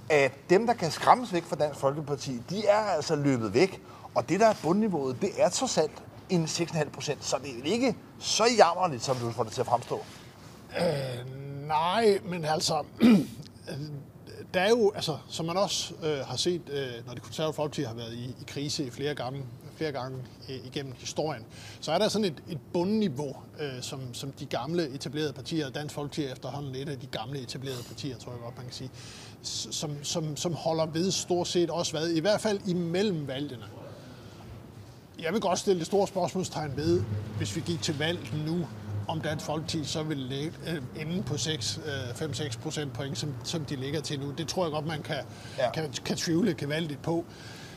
at 0.09 0.33
dem, 0.51 0.67
der 0.67 0.75
kan 0.75 0.91
skræmmes 0.91 1.33
væk 1.33 1.45
fra 1.45 1.57
Dansk 1.57 1.81
Folkeparti, 1.81 2.43
de 2.51 2.67
er 2.67 2.79
altså 2.79 3.17
løbet 3.17 3.55
væk. 3.55 3.83
Og 4.15 4.29
det, 4.29 4.41
der 4.41 4.47
er 4.47 4.55
bundniveauet, 4.63 5.17
det 5.21 5.31
er 5.39 5.49
trods 5.49 5.79
alt 5.79 6.03
en 6.31 6.45
6,5 6.45 6.91
procent. 6.91 7.25
Så 7.25 7.37
det 7.43 7.51
er 7.51 7.73
ikke 7.73 7.97
så 8.19 8.45
jammerligt, 8.59 9.05
som 9.05 9.17
du 9.17 9.31
får 9.31 9.43
det 9.43 9.53
til 9.53 9.61
at 9.61 9.67
fremstå. 9.67 10.01
Øh, 10.81 11.67
nej, 11.69 12.19
men 12.25 12.45
altså, 12.45 12.75
altså 13.69 13.87
der 14.55 14.61
er 14.61 14.69
jo, 14.69 14.93
altså, 14.95 15.19
som 15.29 15.47
man 15.47 15.57
også 15.57 15.95
øh, 16.03 16.19
har 16.19 16.37
set, 16.37 16.63
øh, 16.73 17.07
når 17.07 17.15
det 17.15 17.23
konservative 17.23 17.55
folkeparti 17.55 17.83
har 17.83 17.95
været 17.95 18.13
i, 18.13 18.25
i 18.25 18.45
krise 18.47 18.87
i 18.87 18.91
flere 18.91 19.15
gange, 19.15 19.43
flere 19.77 19.93
gange 19.93 20.19
øh, 20.49 20.67
igennem 20.67 20.95
historien, 20.99 21.45
så 21.81 21.93
er 21.93 21.99
der 21.99 22.09
sådan 22.09 22.25
et, 22.25 22.43
et 22.49 22.59
bundniveau, 22.73 23.37
øh, 23.61 23.83
som, 23.83 24.15
som 24.15 24.33
de 24.33 24.47
gamle 24.47 24.89
etablerede 24.89 25.33
partier, 25.33 25.71
Dansk 25.71 25.95
Folkeparti 25.95 26.25
er 26.25 26.33
efterhånden 26.33 26.75
et 26.75 26.89
af 26.89 26.99
de 26.99 27.07
gamle 27.07 27.41
etablerede 27.41 27.83
partier, 27.83 28.19
tror 28.19 28.33
jeg 28.33 28.41
godt, 28.41 28.57
man 28.57 28.65
kan 28.65 28.75
sige, 28.75 28.91
som, 29.43 30.05
som, 30.05 30.37
som 30.37 30.55
holder 30.55 30.87
ved 30.87 31.11
stort 31.11 31.49
set 31.49 31.71
også 31.71 31.93
hvad, 31.93 32.09
i 32.09 32.21
hvert 32.21 32.41
fald 32.41 32.61
imellem 32.67 33.27
valgene. 33.29 33.65
Jeg 35.23 35.33
vil 35.33 35.41
godt 35.41 35.59
stille 35.59 35.79
det 35.79 35.87
store 35.87 36.09
spørgsmålstegn 36.09 36.77
ved, 36.77 37.03
hvis 37.37 37.57
vi 37.57 37.61
gik 37.61 37.83
til 37.83 37.99
valg 37.99 38.19
nu, 38.47 38.67
om 39.09 39.21
Dansk 39.21 39.47
Folkeparti 39.47 39.85
så 39.85 40.03
vil 40.03 40.17
ligge 40.17 40.53
øh, 40.67 40.83
inde 41.01 41.23
på 41.23 41.35
5-6 41.35 42.45
øh, 42.45 42.53
procent 42.63 42.93
point, 42.93 43.19
som, 43.19 43.35
som 43.45 43.65
de 43.65 43.77
ligger 43.77 44.01
til 44.01 44.21
nu. 44.21 44.31
Det 44.31 44.49
tror 44.49 44.65
jeg 44.65 44.73
godt, 44.73 44.87
man 44.87 45.03
kan, 45.03 45.17
ja. 45.59 45.71
kan, 45.71 45.93
kan 46.05 46.17
tvivle 46.17 46.55
gevaldigt 46.55 47.03
på. 47.03 47.25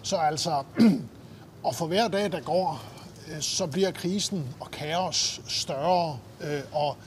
Så 0.02 0.16
altså, 0.16 0.64
og 1.64 1.76
for 1.76 1.88
hver 1.88 2.08
dag, 2.08 2.32
der 2.32 2.42
går, 2.42 2.84
øh, 3.28 3.42
så 3.42 3.68
bliver 3.68 3.92
krisen 3.92 4.56
og 4.60 4.72
kaos 4.72 5.42
større. 5.48 6.20
Øh, 6.42 6.62
og 6.72 6.98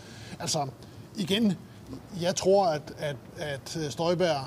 altså, 0.41 0.69
igen, 1.17 1.53
jeg 2.21 2.37
tror, 2.37 2.67
at, 2.67 2.93
at, 2.99 3.17
at 3.37 3.93
Støjberg 3.93 4.47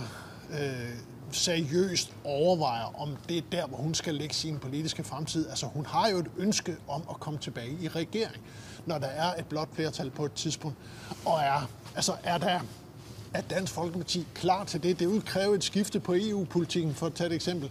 øh, 0.49 0.89
seriøst 1.31 2.11
overvejer, 2.23 3.01
om 3.01 3.17
det 3.29 3.37
er 3.37 3.41
der, 3.51 3.67
hvor 3.67 3.77
hun 3.77 3.93
skal 3.93 4.15
lægge 4.15 4.35
sin 4.35 4.59
politiske 4.59 5.03
fremtid. 5.03 5.49
Altså, 5.49 5.65
hun 5.65 5.85
har 5.85 6.09
jo 6.09 6.17
et 6.17 6.27
ønske 6.37 6.75
om 6.87 7.03
at 7.09 7.19
komme 7.19 7.39
tilbage 7.39 7.77
i 7.81 7.87
regering 7.87 8.41
når 8.87 8.97
der 8.97 9.07
er 9.07 9.39
et 9.39 9.45
blot 9.45 9.69
flertal 9.73 10.09
på 10.09 10.25
et 10.25 10.33
tidspunkt. 10.33 10.77
Og 11.25 11.39
er, 11.39 11.69
altså 11.95 12.13
er 12.23 12.37
der 12.37 12.59
er 13.33 13.41
Dansk 13.41 13.73
Folkeparti 13.73 14.27
klar 14.33 14.63
til 14.63 14.83
det? 14.83 14.99
Det 14.99 15.09
vil 15.09 15.25
kræve 15.25 15.55
et 15.55 15.63
skifte 15.63 15.99
på 15.99 16.15
EU-politikken, 16.15 16.95
for 16.95 17.05
at 17.05 17.13
tage 17.13 17.27
et 17.27 17.33
eksempel. 17.35 17.69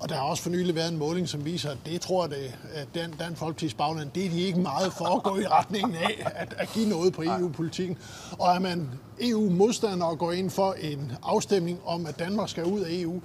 Og 0.00 0.08
der 0.08 0.14
har 0.14 0.22
også 0.22 0.42
for 0.42 0.50
nylig 0.50 0.74
været 0.74 0.92
en 0.92 0.98
måling, 0.98 1.28
som 1.28 1.44
viser, 1.44 1.70
at 1.70 1.78
det 1.86 2.00
tror 2.00 2.28
jeg, 2.28 2.54
at 2.74 2.88
Dan, 2.94 3.12
Dansk 3.18 3.42
Folkeparti's 3.42 3.76
bagland, 3.76 4.10
det 4.14 4.26
er 4.26 4.30
de 4.30 4.40
ikke 4.40 4.60
meget 4.60 4.92
for 4.92 5.16
at 5.16 5.22
gå 5.22 5.38
i 5.38 5.46
retningen 5.46 5.94
af 5.94 6.32
at, 6.36 6.54
at 6.58 6.68
give 6.74 6.88
noget 6.88 7.12
på 7.12 7.22
EU-politikken. 7.22 7.98
Og 8.38 8.54
er 8.54 8.58
man 8.58 8.90
EU-modstander 9.20 10.06
og 10.06 10.18
går 10.18 10.32
ind 10.32 10.50
for 10.50 10.72
en 10.72 11.12
afstemning 11.22 11.80
om, 11.84 12.06
at 12.06 12.18
Danmark 12.18 12.48
skal 12.48 12.64
ud 12.64 12.80
af 12.80 12.88
EU, 12.90 13.22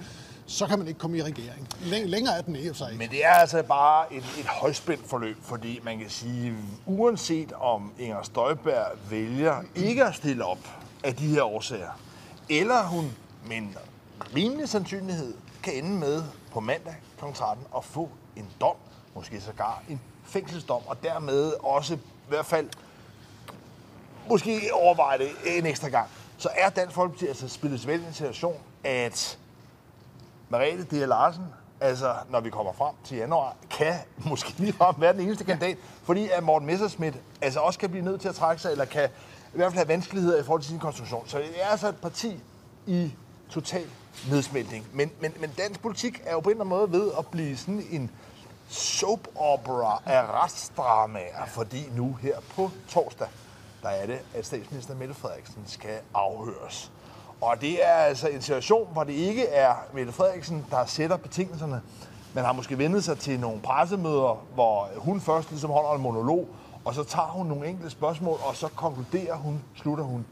så 0.48 0.66
kan 0.66 0.78
man 0.78 0.88
ikke 0.88 1.00
komme 1.00 1.18
i 1.18 1.22
regering. 1.22 1.68
Længere 1.80 2.38
er 2.38 2.42
den 2.42 2.56
ikke 2.56 2.74
sig 2.74 2.94
Men 2.96 3.10
det 3.10 3.24
er 3.24 3.30
altså 3.30 3.62
bare 3.62 4.12
et, 4.12 4.24
et 4.38 4.46
højspændt 4.46 5.08
forløb, 5.08 5.36
fordi 5.42 5.80
man 5.82 5.98
kan 5.98 6.10
sige, 6.10 6.54
uanset 6.86 7.52
om 7.52 7.92
Inger 7.98 8.22
Støjberg 8.22 8.86
vælger 9.10 9.62
ikke 9.74 10.04
at 10.04 10.14
stille 10.14 10.44
op 10.44 10.58
af 11.04 11.16
de 11.16 11.26
her 11.26 11.42
årsager, 11.42 12.00
eller 12.48 12.82
hun 12.82 13.12
med 13.46 13.56
en 13.56 13.76
rimelig 14.36 14.68
sandsynlighed 14.68 15.34
kan 15.62 15.74
ende 15.74 15.98
med 15.98 16.22
på 16.52 16.60
mandag 16.60 16.96
kl. 17.18 17.24
13 17.34 17.64
at 17.76 17.84
få 17.84 18.08
en 18.36 18.46
dom, 18.60 18.76
måske 19.14 19.40
sågar 19.40 19.82
en 19.88 20.00
fængselsdom, 20.24 20.82
og 20.86 21.02
dermed 21.02 21.52
også 21.60 21.94
i 21.94 21.98
hvert 22.28 22.46
fald 22.46 22.68
måske 24.28 24.60
overveje 24.72 25.18
det 25.18 25.30
en 25.46 25.66
ekstra 25.66 25.88
gang, 25.88 26.08
så 26.38 26.48
er 26.56 26.68
Dansk 26.68 26.94
Folkeparti 26.94 27.26
altså 27.26 27.48
spillet 27.48 27.84
i 27.84 27.92
en 27.92 28.12
situation, 28.12 28.60
at 28.84 29.38
Mariette 30.50 30.84
D. 30.84 31.06
Larsen, 31.06 31.44
altså 31.80 32.14
når 32.30 32.40
vi 32.40 32.50
kommer 32.50 32.72
frem 32.72 32.94
til 33.04 33.16
januar, 33.16 33.56
kan 33.70 33.94
måske 34.30 34.54
lige 34.58 34.74
være 34.98 35.12
den 35.12 35.20
eneste 35.20 35.44
kandidat, 35.44 35.76
fordi 36.02 36.28
at 36.28 36.42
Morten 36.42 36.66
Messerschmidt 36.66 37.16
altså 37.40 37.60
også 37.60 37.78
kan 37.78 37.90
blive 37.90 38.04
nødt 38.04 38.20
til 38.20 38.28
at 38.28 38.34
trække 38.34 38.62
sig, 38.62 38.72
eller 38.72 38.84
kan 38.84 39.08
i 39.54 39.56
hvert 39.56 39.72
fald 39.72 39.78
have 39.78 39.88
vanskeligheder 39.88 40.40
i 40.40 40.42
forhold 40.42 40.62
til 40.62 40.70
sin 40.70 40.78
konstruktion. 40.78 41.22
Så 41.26 41.38
det 41.38 41.62
er 41.62 41.66
altså 41.66 41.88
et 41.88 41.96
parti 41.96 42.40
i 42.86 43.12
total 43.50 43.86
nedsmeltning. 44.30 44.86
Men, 44.92 45.10
men, 45.20 45.32
men 45.40 45.50
dansk 45.58 45.82
politik 45.82 46.22
er 46.26 46.32
jo 46.32 46.40
på 46.40 46.50
en 46.50 46.54
eller 46.56 46.64
anden 46.64 46.78
måde 46.78 46.92
ved 46.92 47.12
at 47.18 47.26
blive 47.26 47.56
sådan 47.56 47.86
en 47.90 48.10
soap 48.68 49.28
opera 49.36 50.02
af 50.06 50.26
retsdramaer, 50.26 51.46
fordi 51.46 51.88
nu 51.96 52.18
her 52.22 52.36
på 52.56 52.70
torsdag, 52.88 53.28
der 53.82 53.88
er 53.88 54.06
det, 54.06 54.18
at 54.34 54.46
statsminister 54.46 54.94
Mette 54.94 55.14
Frederiksen 55.14 55.62
skal 55.66 55.98
afhøres. 56.14 56.92
Og 57.40 57.60
det 57.60 57.86
er 57.86 57.92
altså 57.92 58.28
en 58.28 58.42
situation, 58.42 58.88
hvor 58.92 59.04
det 59.04 59.12
ikke 59.12 59.46
er 59.46 59.74
Mette 59.94 60.12
Frederiksen, 60.12 60.66
der 60.70 60.86
sætter 60.86 61.16
betingelserne. 61.16 61.80
Man 62.34 62.44
har 62.44 62.52
måske 62.52 62.78
vendet 62.78 63.04
sig 63.04 63.18
til 63.18 63.40
nogle 63.40 63.60
pressemøder, 63.60 64.44
hvor 64.54 64.88
hun 64.96 65.20
først 65.20 65.50
ligesom 65.50 65.70
holder 65.70 65.90
en 65.90 66.02
monolog, 66.02 66.48
og 66.84 66.94
så 66.94 67.04
tager 67.04 67.26
hun 67.26 67.46
nogle 67.46 67.66
enkelte 67.68 67.90
spørgsmål, 67.90 68.38
og 68.48 68.56
så 68.56 68.68
konkluderer 68.68 69.36
hun, 69.36 69.62
slutter 69.76 70.04
hun. 70.04 70.26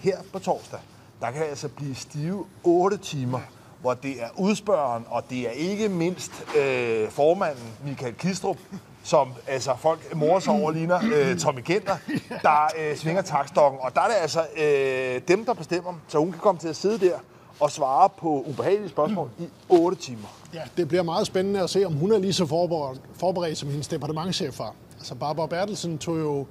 Her 0.00 0.18
på 0.32 0.38
torsdag, 0.38 0.78
der 1.20 1.30
kan 1.30 1.42
altså 1.42 1.68
blive 1.68 1.94
stive 1.94 2.46
8 2.64 2.96
timer, 2.96 3.40
hvor 3.80 3.94
det 3.94 4.22
er 4.22 4.28
udspørgeren, 4.36 5.04
og 5.08 5.22
det 5.30 5.40
er 5.40 5.50
ikke 5.50 5.88
mindst 5.88 6.32
øh, 6.56 7.10
formanden 7.10 7.74
Michael 7.84 8.14
Kistrup, 8.14 8.56
som 9.02 9.32
altså, 9.46 9.72
folk 9.78 10.14
morer 10.14 10.40
sig 10.40 10.52
over, 10.52 10.70
ligner 10.70 11.00
øh, 11.14 11.38
Tommy 11.42 11.60
Kenter, 11.60 11.96
der 12.42 12.70
øh, 12.78 12.96
svinger 12.96 13.22
takstokken. 13.22 13.80
Og 13.82 13.94
der 13.94 14.00
er 14.00 14.06
det 14.06 14.14
altså 14.14 14.40
øh, 14.56 15.20
dem, 15.28 15.44
der 15.44 15.54
bestemmer, 15.54 15.92
så 16.08 16.18
hun 16.18 16.32
kan 16.32 16.40
komme 16.40 16.58
til 16.58 16.68
at 16.68 16.76
sidde 16.76 17.06
der 17.06 17.18
og 17.60 17.70
svare 17.70 18.08
på 18.18 18.44
ubehagelige 18.46 18.88
spørgsmål 18.88 19.30
i 19.38 19.48
8 19.68 19.98
timer. 19.98 20.28
Ja, 20.54 20.62
det 20.76 20.88
bliver 20.88 21.02
meget 21.02 21.26
spændende 21.26 21.62
at 21.62 21.70
se, 21.70 21.84
om 21.84 21.92
hun 21.92 22.12
er 22.12 22.18
lige 22.18 22.32
så 22.32 22.46
forberedt, 22.46 23.00
forberedt 23.14 23.58
som 23.58 23.68
hendes 23.68 23.88
departementchef 23.88 24.58
var. 24.58 24.74
Altså 24.98 25.14
Barbara 25.14 25.46
Bertelsen 25.46 25.98
tog 25.98 26.18
jo 26.18 26.46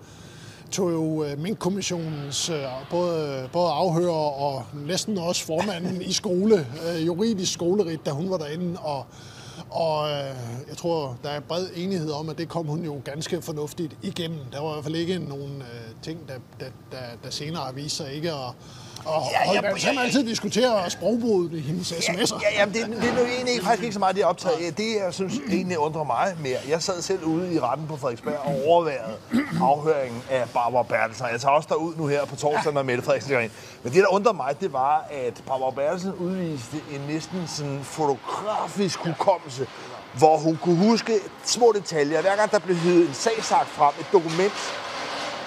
tog 0.72 0.92
jo 0.92 1.24
øh, 1.24 1.40
Mink-kommissionens 1.40 2.50
øh, 2.50 2.64
både, 2.90 3.50
både 3.54 3.70
afhører 3.70 4.42
og 4.42 4.64
næsten 4.74 5.18
også 5.18 5.46
formanden 5.46 6.02
i 6.02 6.14
skole, 6.14 6.68
øh, 6.90 7.06
juridisk 7.08 7.54
skolerit, 7.54 8.06
da 8.06 8.12
hun 8.12 8.30
var 8.30 8.38
derinde, 8.38 8.80
og 8.80 9.06
og 9.70 10.10
øh, 10.10 10.36
jeg 10.70 10.78
tror, 10.78 11.18
der 11.24 11.30
er 11.30 11.40
bred 11.40 11.68
enighed 11.76 12.12
om, 12.12 12.30
at 12.30 12.38
det 12.38 12.50
kom 12.50 12.66
hun 12.66 12.86
jo 12.86 13.02
ganske 13.04 13.42
fornuftigt 13.42 13.98
igennem. 14.02 14.40
Der 14.52 14.62
var 14.62 14.70
i 14.70 14.74
hvert 14.74 14.84
fald 14.84 14.96
ikke 14.96 15.20
nogen 15.20 15.62
øh, 15.62 15.96
ting, 16.02 16.28
der, 16.28 16.34
der, 16.60 16.72
der, 16.92 16.98
der 17.24 17.30
senere 17.30 17.64
har 17.64 17.72
vist 17.72 17.96
sig 17.96 18.14
ikke 18.14 18.32
at, 18.32 18.54
og 19.08 19.24
ja, 19.32 19.54
ja, 19.54 19.62
ja, 19.64 19.94
ja, 19.94 20.02
altid 20.02 20.28
diskutere 20.28 20.90
sprogbruget 20.90 21.54
i 21.54 21.60
hendes 21.60 21.92
sms'er. 21.92 22.42
Ja, 22.42 22.60
ja, 22.60 22.66
det, 22.66 22.74
det 22.74 23.10
er 23.10 23.16
nu 23.16 23.22
egentlig 23.22 23.64
faktisk 23.64 23.84
ikke 23.84 23.94
så 23.94 24.00
meget, 24.00 24.16
det 24.16 24.26
optaget. 24.26 24.78
Det, 24.78 24.96
jeg 25.06 25.14
synes 25.14 25.34
egentlig 25.50 25.78
undrer 25.78 26.04
mig 26.04 26.36
mere. 26.40 26.58
Jeg 26.70 26.84
sad 26.84 27.02
selv 27.02 27.24
ude 27.24 27.54
i 27.54 27.60
retten 27.60 27.88
på 27.88 27.98
Frederiksberg 27.98 28.40
og 28.46 28.56
overværede 28.68 29.16
afhøringen 29.62 30.24
af 30.30 30.50
Barbara 30.50 30.84
Bertelsen. 30.84 31.26
Jeg 31.32 31.42
tager 31.42 31.54
også 31.54 31.68
derud 31.72 31.94
nu 31.98 32.08
her 32.08 32.26
på 32.26 32.36
torsdag, 32.36 32.74
når 32.74 32.84
Mette 32.84 33.04
Frederiksen 33.04 33.32
går 33.34 33.40
ind. 33.40 33.52
Men 33.84 33.94
det, 33.94 34.02
der 34.02 34.14
undrer 34.14 34.34
mig, 34.34 34.56
det 34.62 34.74
var, 34.74 35.06
at 35.12 35.44
Barbara 35.48 35.72
Bertelsen 35.72 36.14
udviste 36.14 36.78
en 36.94 37.02
næsten 37.10 37.44
sådan 37.48 37.80
fotografisk 37.84 39.00
hukommelse, 39.00 39.68
hvor 40.14 40.38
hun 40.38 40.60
kunne 40.64 40.78
huske 40.78 41.14
små 41.46 41.74
detaljer. 41.76 42.22
Hver 42.22 42.36
gang 42.36 42.52
der 42.52 42.60
blev 42.60 42.76
hydet 42.76 43.08
en 43.08 43.14
sagsagt 43.14 43.70
frem, 43.70 43.94
et 44.00 44.06
dokument, 44.12 44.54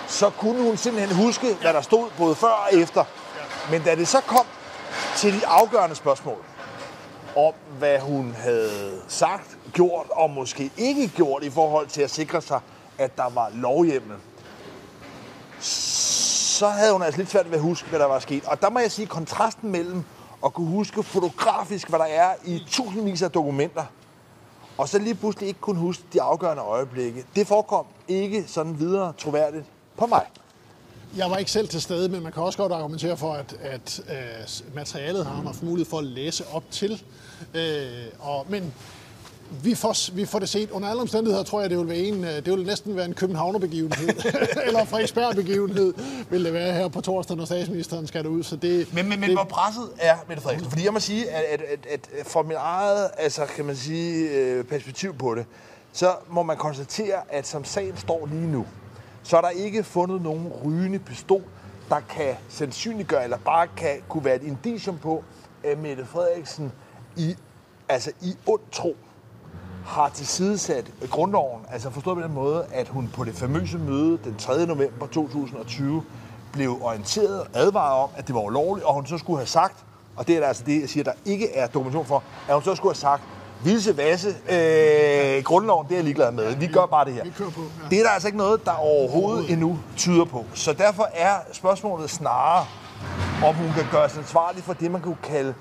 så 0.08 0.30
kunne 0.30 0.62
hun 0.62 0.76
simpelthen 0.76 1.16
huske, 1.16 1.46
hvad 1.60 1.72
der 1.72 1.80
stod 1.80 2.08
både 2.18 2.34
før 2.34 2.68
og 2.72 2.78
efter. 2.78 3.04
Men 3.70 3.82
da 3.82 3.94
det 3.94 4.08
så 4.08 4.20
kom 4.20 4.46
til 5.16 5.40
de 5.40 5.46
afgørende 5.46 5.96
spørgsmål 5.96 6.38
om, 7.36 7.52
hvad 7.78 8.00
hun 8.00 8.34
havde 8.38 9.02
sagt, 9.08 9.58
gjort 9.72 10.06
og 10.10 10.30
måske 10.30 10.70
ikke 10.76 11.08
gjort 11.08 11.44
i 11.44 11.50
forhold 11.50 11.86
til 11.86 12.02
at 12.02 12.10
sikre 12.10 12.42
sig, 12.42 12.60
at 12.98 13.16
der 13.16 13.30
var 13.34 13.50
lovhjemmel, 13.54 14.16
så 15.60 16.68
havde 16.68 16.92
hun 16.92 17.02
altså 17.02 17.18
lidt 17.18 17.30
svært 17.30 17.50
ved 17.50 17.54
at 17.54 17.62
huske, 17.62 17.88
hvad 17.88 17.98
der 17.98 18.06
var 18.06 18.18
sket. 18.18 18.44
Og 18.44 18.62
der 18.62 18.70
må 18.70 18.78
jeg 18.78 18.92
sige, 18.92 19.06
kontrasten 19.06 19.70
mellem 19.70 20.04
at 20.44 20.52
kunne 20.54 20.66
huske 20.66 21.02
fotografisk, 21.02 21.88
hvad 21.88 21.98
der 21.98 22.04
er 22.04 22.34
i 22.44 22.64
tusindvis 22.68 23.22
af 23.22 23.30
dokumenter, 23.30 23.84
og 24.78 24.88
så 24.88 24.98
lige 24.98 25.14
pludselig 25.14 25.48
ikke 25.48 25.60
kunne 25.60 25.80
huske 25.80 26.02
de 26.12 26.22
afgørende 26.22 26.62
øjeblikke, 26.62 27.24
det 27.36 27.46
forekom 27.46 27.86
ikke 28.08 28.44
sådan 28.46 28.78
videre 28.78 29.12
troværdigt 29.18 29.64
på 29.96 30.06
mig. 30.06 30.26
Jeg 31.16 31.30
var 31.30 31.36
ikke 31.36 31.50
selv 31.50 31.68
til 31.68 31.82
stede, 31.82 32.08
men 32.08 32.22
man 32.22 32.32
kan 32.32 32.42
også 32.42 32.58
godt 32.58 32.72
argumentere 32.72 33.16
for, 33.16 33.32
at, 33.32 33.56
at 33.62 34.00
uh, 34.08 34.74
materialet 34.74 35.26
har 35.26 35.36
man 35.36 35.46
haft 35.46 35.62
mulighed 35.62 35.90
for 35.90 35.98
at 35.98 36.04
læse 36.04 36.44
op 36.52 36.64
til. 36.70 37.02
Uh, 37.54 38.28
og, 38.28 38.46
men 38.48 38.74
vi 39.62 39.74
får, 39.74 40.14
vi 40.14 40.26
får 40.26 40.38
det 40.38 40.48
set. 40.48 40.70
Under 40.70 40.88
alle 40.88 41.02
omstændigheder 41.02 41.44
tror 41.44 41.60
jeg, 41.60 41.70
det 41.70 41.78
vil, 41.78 41.88
være 41.88 41.98
en, 41.98 42.24
øh, 42.24 42.30
det 42.30 42.46
vil 42.46 42.66
næsten 42.66 42.96
være 42.96 43.04
en 43.04 43.14
Københavner-begivenhed, 43.14 44.08
eller 44.66 44.84
Frederiksberg-begivenhed, 44.84 45.94
vil 46.30 46.44
det 46.44 46.52
være 46.52 46.72
her 46.72 46.88
på 46.88 47.00
torsdag, 47.00 47.36
når 47.36 47.44
statsministeren 47.44 48.06
skal 48.06 48.26
ud. 48.26 48.42
Så 48.42 48.56
det, 48.56 48.94
men 48.94 49.08
men, 49.08 49.20
men 49.20 49.28
det, 49.28 49.38
hvor 49.38 49.44
presset 49.44 49.88
er 49.98 50.16
Mette 50.28 50.42
Frederiksen? 50.42 50.70
Fordi 50.70 50.84
jeg 50.84 50.92
må 50.92 51.00
sige, 51.00 51.30
at, 51.30 51.60
at, 51.60 51.86
at, 51.90 52.08
at 52.18 52.26
for 52.26 52.42
mit 52.42 52.56
eget 52.56 53.10
altså, 53.18 53.46
kan 53.56 53.64
man 53.64 53.76
sige, 53.76 54.64
perspektiv 54.64 55.14
på 55.14 55.34
det, 55.34 55.46
så 55.92 56.14
må 56.28 56.42
man 56.42 56.56
konstatere, 56.56 57.16
at 57.28 57.46
som 57.46 57.64
sagen 57.64 57.96
står 57.96 58.28
lige 58.32 58.46
nu, 58.46 58.66
så 59.22 59.36
er 59.36 59.40
der 59.40 59.48
ikke 59.48 59.84
fundet 59.84 60.22
nogen 60.22 60.52
rygende 60.64 60.98
pistol, 60.98 61.42
der 61.88 62.00
kan 62.00 62.34
sandsynliggøre, 62.48 63.24
eller 63.24 63.38
bare 63.44 63.66
kan 63.76 63.96
kunne 64.08 64.24
være 64.24 64.36
et 64.36 64.42
indicium 64.42 64.98
på, 64.98 65.24
at 65.64 65.78
Mette 65.78 66.06
Frederiksen 66.06 66.72
i, 67.16 67.36
altså 67.88 68.12
i 68.20 68.36
ond 68.46 68.60
tro 68.72 68.96
har 69.86 70.08
tilsidesat 70.08 70.92
grundloven, 71.10 71.62
altså 71.70 71.90
forstået 71.90 72.16
på 72.16 72.22
den 72.22 72.32
måde, 72.34 72.66
at 72.72 72.88
hun 72.88 73.10
på 73.14 73.24
det 73.24 73.34
famøse 73.34 73.78
møde 73.78 74.18
den 74.24 74.36
3. 74.36 74.66
november 74.66 75.06
2020 75.06 76.02
blev 76.52 76.78
orienteret 76.82 77.40
og 77.40 77.46
advaret 77.54 78.02
om, 78.02 78.08
at 78.16 78.26
det 78.26 78.34
var 78.34 78.40
ulovligt, 78.40 78.86
og 78.86 78.94
hun 78.94 79.06
så 79.06 79.18
skulle 79.18 79.38
have 79.38 79.46
sagt, 79.46 79.84
og 80.16 80.26
det 80.26 80.36
er 80.36 80.46
altså 80.46 80.64
det, 80.66 80.80
jeg 80.80 80.88
siger, 80.88 81.04
der 81.04 81.12
ikke 81.24 81.54
er 81.54 81.66
dokumentation 81.66 82.06
for, 82.06 82.22
at 82.48 82.54
hun 82.54 82.62
så 82.62 82.74
skulle 82.74 82.90
have 82.90 83.00
sagt, 83.00 83.22
Vilse 83.64 83.96
Vasse, 83.96 84.28
øh, 84.28 85.44
grundloven, 85.44 85.86
det 85.86 85.92
er 85.92 85.96
jeg 85.96 86.04
ligeglad 86.04 86.32
med. 86.32 86.56
Vi 86.56 86.66
gør 86.66 86.86
bare 86.86 87.04
det 87.04 87.12
her. 87.12 87.24
Vi 87.24 87.30
kører 87.30 87.50
på, 87.50 87.60
ja. 87.60 87.88
Det 87.90 87.98
er 87.98 88.02
der 88.02 88.10
altså 88.10 88.28
ikke 88.28 88.38
noget, 88.38 88.64
der 88.64 88.72
overhovedet 88.72 89.50
endnu 89.50 89.78
tyder 89.96 90.24
på. 90.24 90.44
Så 90.54 90.72
derfor 90.72 91.08
er 91.14 91.34
spørgsmålet 91.52 92.10
snarere, 92.10 92.66
om 93.44 93.54
hun 93.54 93.72
kan 93.72 93.84
gøres 93.92 94.16
ansvarlig 94.16 94.64
for 94.64 94.72
det, 94.72 94.90
man 94.90 95.00
kunne 95.00 95.16
kalde 95.22 95.54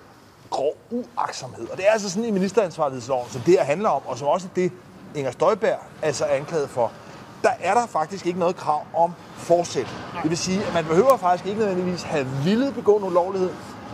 grov 0.49 0.73
uaksomhed. 0.91 1.67
Og 1.69 1.77
det 1.77 1.87
er 1.87 1.91
altså 1.91 2.09
sådan 2.09 2.25
i 2.25 2.31
ministeransvarlighedsloven, 2.31 3.29
som 3.29 3.41
det 3.41 3.53
her 3.53 3.63
handler 3.63 3.89
om, 3.89 4.01
og 4.05 4.17
som 4.17 4.27
også 4.27 4.47
det, 4.55 4.71
Inger 5.15 5.31
Støjberg 5.31 5.79
altså 6.01 6.25
er 6.25 6.35
anklaget 6.35 6.69
for. 6.69 6.91
Der 7.43 7.49
er 7.59 7.73
der 7.73 7.87
faktisk 7.87 8.25
ikke 8.25 8.39
noget 8.39 8.55
krav 8.55 8.81
om 8.95 9.13
forsæt. 9.35 9.95
Det 10.21 10.29
vil 10.29 10.37
sige, 10.37 10.65
at 10.65 10.73
man 10.73 10.85
behøver 10.85 11.17
faktisk 11.17 11.45
ikke 11.45 11.59
nødvendigvis 11.59 12.03
have 12.03 12.27
villet 12.43 12.73
begå 12.73 12.97
en 12.97 13.03
ulovlighed, 13.03 13.49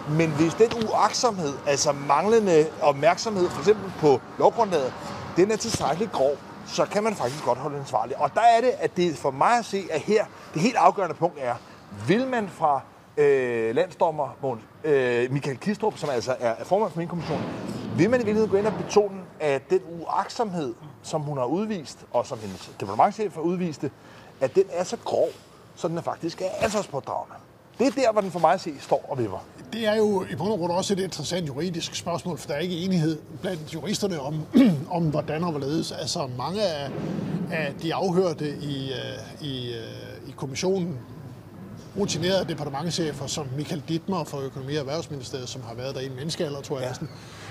men 0.10 0.30
hvis 0.32 0.54
den 0.54 0.90
uaksomhed, 0.90 1.54
altså 1.68 1.92
manglende 1.92 2.68
opmærksomhed, 2.82 3.50
for 3.50 3.60
eksempel 3.60 3.92
på 4.00 4.22
lovgrundlaget, 4.40 4.94
den 5.38 5.52
er 5.52 5.56
tilstrækkeligt 5.56 6.12
grov, 6.12 6.36
så 6.68 6.86
kan 6.86 7.04
man 7.04 7.16
faktisk 7.16 7.44
godt 7.44 7.58
holde 7.58 7.78
ansvarlig. 7.78 8.18
Og 8.18 8.34
der 8.34 8.42
er 8.42 8.62
det, 8.62 8.72
at 8.80 8.98
det 8.98 9.18
for 9.18 9.32
mig 9.32 9.58
at 9.60 9.66
se, 9.66 9.88
at 9.92 10.02
her, 10.02 10.26
det 10.54 10.62
helt 10.62 10.76
afgørende 10.76 11.16
punkt 11.16 11.38
er, 11.42 11.56
vil 12.08 12.28
man 12.28 12.50
fra 12.50 12.82
øh, 13.18 13.76
landsdommer 13.76 14.28
Mogens- 14.42 14.88
øh, 14.88 15.32
Michael 15.32 15.58
Kistrup, 15.58 15.98
som 15.98 16.10
altså 16.10 16.36
er 16.40 16.64
formand 16.64 16.92
for 16.92 17.00
min 17.00 17.08
kommission, 17.08 17.42
vil 17.98 18.10
man 18.10 18.22
i 18.22 18.24
virkeligheden 18.24 18.52
gå 18.52 18.58
ind 18.58 18.68
og 18.68 18.74
betone, 18.74 19.22
at 19.40 19.70
den 19.70 19.80
uaksomhed, 20.00 20.74
som 21.04 21.22
hun 21.22 21.38
har 21.38 21.46
udvist, 21.46 22.06
og 22.12 22.26
som 22.26 22.40
hendes 22.40 22.72
departementchef 22.80 23.34
har 23.34 23.42
udvist 23.42 23.86
at 24.42 24.56
den 24.56 24.64
er 24.70 24.84
så 24.84 24.98
grov, 25.06 25.30
så 25.76 25.88
den 25.88 25.98
er 25.98 26.02
faktisk 26.02 26.42
er 26.42 26.46
ansvarspådragende. 26.62 27.36
Det 27.80 27.88
er 27.88 27.92
der, 27.92 28.12
hvor 28.12 28.22
den 28.22 28.32
for 28.32 28.40
mig 28.40 28.54
at 28.54 28.62
se 28.62 28.72
står 28.80 29.06
og 29.10 29.18
vipper. 29.18 29.46
Det 29.74 29.88
er 29.88 29.96
jo 29.96 30.26
i 30.32 30.36
bund 30.36 30.52
og 30.52 30.58
grund 30.58 30.72
også 30.72 30.94
et 30.94 31.00
interessant 31.00 31.48
juridisk 31.48 31.96
spørgsmål, 31.96 32.38
for 32.38 32.48
der 32.48 32.54
er 32.56 32.60
ikke 32.60 32.78
enighed 32.78 33.20
blandt 33.42 33.74
juristerne 33.74 34.20
om, 34.22 34.42
om 34.98 35.04
hvordan 35.04 35.44
og 35.44 35.52
hvorledes. 35.52 35.92
Altså 35.92 36.30
mange 36.38 36.62
af, 36.62 36.90
af 37.52 37.74
de 37.82 37.94
afhørte 37.94 38.50
i, 38.62 38.92
øh, 38.92 39.48
i, 39.48 39.74
øh, 39.74 40.30
i 40.30 40.34
kommissionen, 40.38 40.98
rutinerede 42.00 42.46
departementchefer 42.50 43.28
som 43.28 43.48
Michael 43.58 43.84
Dittmer 43.88 44.24
fra 44.24 44.42
Økonomi- 44.42 44.74
og 44.76 44.80
Erhvervsministeriet, 44.80 45.50
som 45.50 45.62
har 45.68 45.74
været 45.76 45.96
der 45.96 46.02
i 46.02 46.06
en 46.06 46.16
menneskealder, 46.16 46.62
tror 46.62 46.80
jeg 46.80 46.96
Ja. 47.02 47.06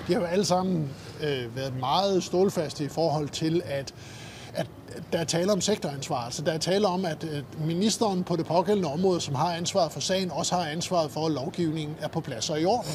de 0.07 0.13
har 0.13 0.19
jo 0.21 0.25
alle 0.27 0.45
sammen 0.45 0.89
øh, 1.23 1.55
været 1.55 1.73
meget 1.79 2.23
stålfaste 2.23 2.83
i 2.83 2.87
forhold 2.87 3.29
til, 3.29 3.61
at 3.65 3.93
der 5.13 5.19
er 5.19 5.23
tale 5.23 5.51
om 5.51 5.61
sektoransvar. 5.61 6.17
Altså 6.25 6.41
der 6.41 6.51
er 6.51 6.57
tale 6.57 6.87
om, 6.87 7.05
at 7.05 7.23
øh, 7.23 7.67
ministeren 7.67 8.23
på 8.23 8.35
det 8.35 8.45
pågældende 8.45 8.89
område, 8.91 9.21
som 9.21 9.35
har 9.35 9.53
ansvaret 9.53 9.91
for 9.91 9.99
sagen, 9.99 10.31
også 10.31 10.55
har 10.55 10.65
ansvaret 10.65 11.11
for, 11.11 11.25
at 11.25 11.31
lovgivningen 11.31 11.95
er 12.01 12.07
på 12.07 12.19
plads 12.21 12.49
og 12.49 12.61
i 12.61 12.65
orden. 12.65 12.91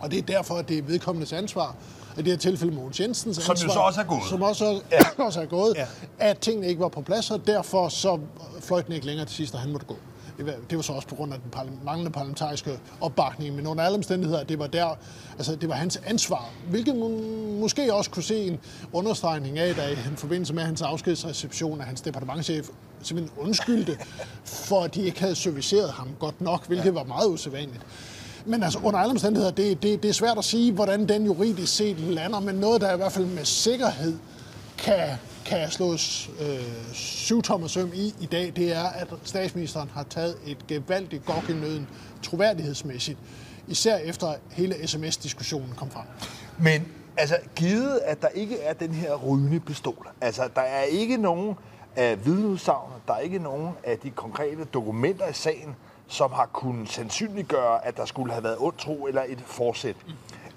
Og 0.00 0.10
det 0.10 0.18
er 0.18 0.22
derfor, 0.22 0.54
at 0.54 0.68
det 0.68 0.78
er 0.78 0.82
vedkommendes 0.82 1.32
ansvar, 1.32 1.74
i 2.18 2.22
det 2.22 2.32
her 2.32 2.36
tilfælde 2.38 2.74
Mogens 2.74 3.00
Jensens 3.00 3.36
Som 3.36 3.44
jo 3.46 3.50
ansvar, 3.52 3.68
så 3.72 3.78
også 3.80 4.00
er 4.00 4.04
gået. 4.04 4.22
Som 4.28 4.42
også, 4.42 4.80
ja. 4.92 4.98
også 5.26 5.40
er 5.40 5.46
gået, 5.46 5.74
Ja. 5.76 5.86
at 6.18 6.38
tingene 6.38 6.66
ikke 6.68 6.80
var 6.80 6.88
på 6.88 7.00
plads, 7.00 7.30
og 7.30 7.46
derfor 7.46 7.88
så 7.88 8.18
fløjt 8.60 8.86
den 8.86 8.94
ikke 8.94 9.06
længere 9.06 9.26
til 9.26 9.36
sidst, 9.36 9.54
og 9.54 9.60
han 9.60 9.72
måtte 9.72 9.86
gå. 9.86 9.96
Det 10.38 10.76
var, 10.76 10.82
så 10.82 10.92
også 10.92 11.08
på 11.08 11.14
grund 11.14 11.32
af 11.32 11.38
den 11.40 11.80
manglende 11.84 12.10
parlamentariske 12.10 12.70
opbakning, 13.00 13.56
men 13.56 13.66
under 13.66 13.84
alle 13.84 13.96
omstændigheder, 13.96 14.44
det 14.44 14.58
var 14.58 14.66
der, 14.66 14.98
altså 15.38 15.56
det 15.56 15.68
var 15.68 15.74
hans 15.74 16.00
ansvar, 16.06 16.50
hvilket 16.70 16.96
må- 16.96 17.22
måske 17.60 17.94
også 17.94 18.10
kunne 18.10 18.22
se 18.22 18.46
en 18.46 18.58
understregning 18.92 19.58
af, 19.58 19.74
da 19.74 19.88
i 19.88 19.96
forbindelse 20.16 20.54
med 20.54 20.62
hans 20.62 20.82
afskedsreception, 20.82 21.80
at 21.80 21.86
hans 21.86 22.00
departementchef 22.00 22.68
simpelthen 23.02 23.38
undskyldte, 23.38 23.98
for 24.44 24.82
at 24.82 24.94
de 24.94 25.02
ikke 25.02 25.20
havde 25.20 25.34
serviceret 25.34 25.90
ham 25.90 26.08
godt 26.18 26.40
nok, 26.40 26.66
hvilket 26.66 26.94
var 26.94 27.04
meget 27.04 27.28
usædvanligt. 27.28 27.80
Men 28.46 28.62
altså, 28.62 28.78
under 28.78 29.00
alle 29.00 29.10
omstændigheder, 29.10 29.50
det, 29.52 29.82
det, 29.82 30.02
det 30.02 30.08
er 30.08 30.12
svært 30.12 30.38
at 30.38 30.44
sige, 30.44 30.72
hvordan 30.72 31.08
den 31.08 31.24
juridisk 31.24 31.76
set 31.76 31.98
lander, 32.00 32.40
men 32.40 32.54
noget, 32.54 32.80
der 32.80 32.94
i 32.94 32.96
hvert 32.96 33.12
fald 33.12 33.26
med 33.26 33.44
sikkerhed 33.44 34.18
kan, 34.78 35.08
kan 35.48 35.70
slås 35.70 36.30
øh, 36.40 36.92
syvtommer 36.92 37.68
søm 37.68 37.90
i 37.94 38.14
i 38.20 38.26
dag, 38.26 38.52
det 38.56 38.76
er, 38.76 38.84
at 38.84 39.08
statsministeren 39.24 39.90
har 39.94 40.02
taget 40.02 40.36
et 40.46 40.66
gevaldigt 40.66 41.24
gok 41.24 41.48
i 41.48 41.52
nøden 41.52 41.88
troværdighedsmæssigt, 42.22 43.18
især 43.68 43.96
efter 43.96 44.34
hele 44.50 44.88
sms-diskussionen 44.88 45.72
kom 45.76 45.90
frem. 45.90 46.04
Men 46.58 46.88
altså, 47.16 47.36
givet 47.56 48.00
at 48.04 48.22
der 48.22 48.28
ikke 48.28 48.60
er 48.60 48.72
den 48.72 48.90
her 48.90 49.14
rygende 49.14 49.60
pistol, 49.60 50.08
altså 50.20 50.48
der 50.56 50.62
er 50.62 50.82
ikke 50.82 51.16
nogen 51.16 51.54
af 51.96 52.26
vidneudsagn, 52.26 52.92
der 53.08 53.14
er 53.14 53.18
ikke 53.18 53.38
nogen 53.38 53.70
af 53.84 53.98
de 53.98 54.10
konkrete 54.10 54.64
dokumenter 54.64 55.28
i 55.28 55.32
sagen, 55.32 55.76
som 56.08 56.32
har 56.32 56.46
kunnet 56.46 56.88
sandsynliggøre, 56.88 57.86
at 57.86 57.96
der 57.96 58.04
skulle 58.04 58.32
have 58.32 58.44
været 58.44 58.56
ondt 58.58 58.78
tro 58.78 59.06
eller 59.06 59.22
et 59.28 59.40
forsæt. 59.46 59.96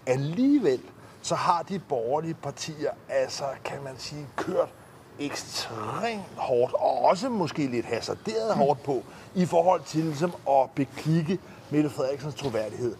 Alligevel 0.06 0.80
så 1.22 1.36
har 1.36 1.64
de 1.64 1.80
borgerlige 1.80 2.34
partier, 2.34 2.92
altså 3.10 3.44
kan 3.66 3.84
man 3.84 3.94
sige, 3.98 4.28
kørt 4.36 4.70
ekstremt 5.19 6.21
hårdt, 6.36 6.74
og 6.74 7.02
også 7.02 7.30
måske 7.30 7.67
lidt 7.67 7.86
hasarderet 7.86 8.56
hårdt 8.56 8.84
på, 8.84 9.04
i 9.36 9.45
forhold 9.45 9.82
til 9.86 10.04
ligesom, 10.04 10.34
at 10.50 10.69
beklikke 10.76 11.39
Mette 11.69 11.89
Frederiksens 11.89 12.36
troværdighed. 12.36 12.95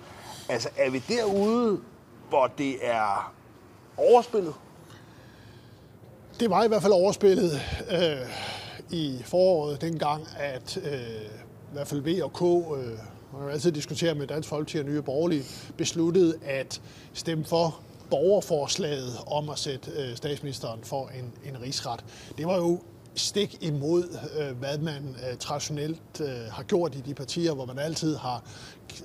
Altså 0.50 0.70
er 0.78 0.90
vi 0.90 1.04
derude, 1.08 1.80
hvor 2.30 2.48
det 2.48 2.88
er 2.88 3.34
overspillet? 3.98 4.54
Det 6.40 6.50
var 6.50 6.64
i 6.64 6.68
hvert 6.68 6.82
fald 6.82 6.94
overspillet 6.94 7.52
øh, 7.92 8.30
i 8.90 9.22
foråret 9.26 9.82
dengang, 9.82 10.28
at 10.40 10.78
øh, 10.78 10.94
i 11.72 11.74
hvert 11.74 11.88
fald 11.88 12.02
V 12.02 12.24
og 12.24 12.34
K, 12.34 12.42
øh, 12.42 12.88
man 13.34 13.42
kan 13.42 13.50
altid 13.50 13.72
diskutere 13.72 14.16
med 14.16 14.28
Dansk 14.28 14.50
Folkeparti 14.50 14.78
og 14.78 14.86
Nye 14.86 15.02
Borgerlige, 15.02 15.44
besluttede 15.78 16.36
at 16.46 16.82
stemme 17.14 17.46
for 17.46 17.80
borgerforslaget 18.12 19.18
om 19.28 19.50
at 19.50 19.60
sætte 19.60 19.92
øh, 19.92 20.16
statsministeren 20.18 20.80
for 20.84 21.08
en, 21.20 21.54
en 21.54 21.62
rigsret. 21.62 22.06
Det 22.38 22.48
var 22.48 22.56
jo 22.56 22.80
stik 23.16 23.56
imod, 23.62 24.18
øh, 24.40 24.58
hvad 24.60 24.78
man 24.78 25.16
øh, 25.32 25.38
traditionelt 25.38 26.02
øh, 26.22 26.28
har 26.52 26.64
gjort 26.64 26.96
i 26.96 27.02
de 27.02 27.14
partier, 27.14 27.54
hvor 27.54 27.66
man 27.66 27.80
altid 27.80 28.18
har 28.18 28.44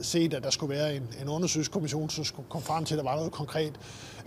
set, 0.00 0.34
at 0.34 0.42
der 0.42 0.50
skulle 0.50 0.74
være 0.76 0.94
en, 0.96 1.08
en 1.22 1.28
undersøgelseskommission, 1.28 2.10
som 2.10 2.24
skulle 2.24 2.48
komme 2.48 2.64
frem 2.66 2.84
til, 2.84 2.94
at 2.94 2.98
der 2.98 3.04
var 3.04 3.16
noget 3.16 3.32
konkret 3.32 3.72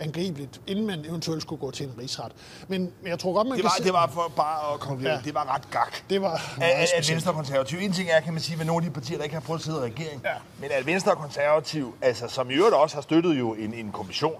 angribeligt, 0.00 0.60
inden 0.66 0.86
man 0.86 1.04
eventuelt 1.04 1.42
skulle 1.42 1.60
gå 1.60 1.70
til 1.70 1.86
en 1.86 1.92
rigsret. 2.00 2.32
Men, 2.68 2.92
jeg 3.06 3.18
tror 3.18 3.32
godt, 3.32 3.46
man 3.46 3.56
Det 3.56 3.62
kan 3.62 3.64
var, 3.64 3.74
se... 3.78 3.84
det 3.84 3.92
var 3.92 4.06
for 4.12 4.32
bare 4.36 4.74
at 4.74 4.80
konkludere, 4.80 5.14
ja. 5.14 5.20
Det 5.24 5.34
var 5.34 5.54
ret 5.54 5.70
gak. 5.70 5.96
Det 6.10 6.22
var 6.22 6.56
At, 6.60 6.90
at. 6.96 7.10
Venstre 7.10 7.30
og 7.30 7.34
Konservativ. 7.34 7.78
En 7.82 7.92
ting 7.92 8.08
er, 8.10 8.20
kan 8.20 8.32
man 8.32 8.42
sige, 8.42 8.58
ved 8.58 8.64
nogle 8.66 8.84
af 8.86 8.90
de 8.90 8.94
partier, 8.94 9.16
der 9.16 9.24
ikke 9.24 9.34
har 9.34 9.40
prøvet 9.40 9.60
at 9.60 9.64
sidde 9.64 9.78
i 9.78 9.80
regering, 9.80 10.20
Ja. 10.24 10.30
men 10.60 10.70
at 10.70 10.86
Venstre 10.86 11.12
og 11.12 11.18
Konservativ, 11.18 11.94
altså, 12.02 12.28
som 12.28 12.50
i 12.50 12.54
øvrigt 12.54 12.74
også 12.74 12.96
har 12.96 13.02
støttet 13.02 13.38
jo 13.38 13.54
en, 13.54 13.74
en 13.74 13.92
kommission, 13.92 14.34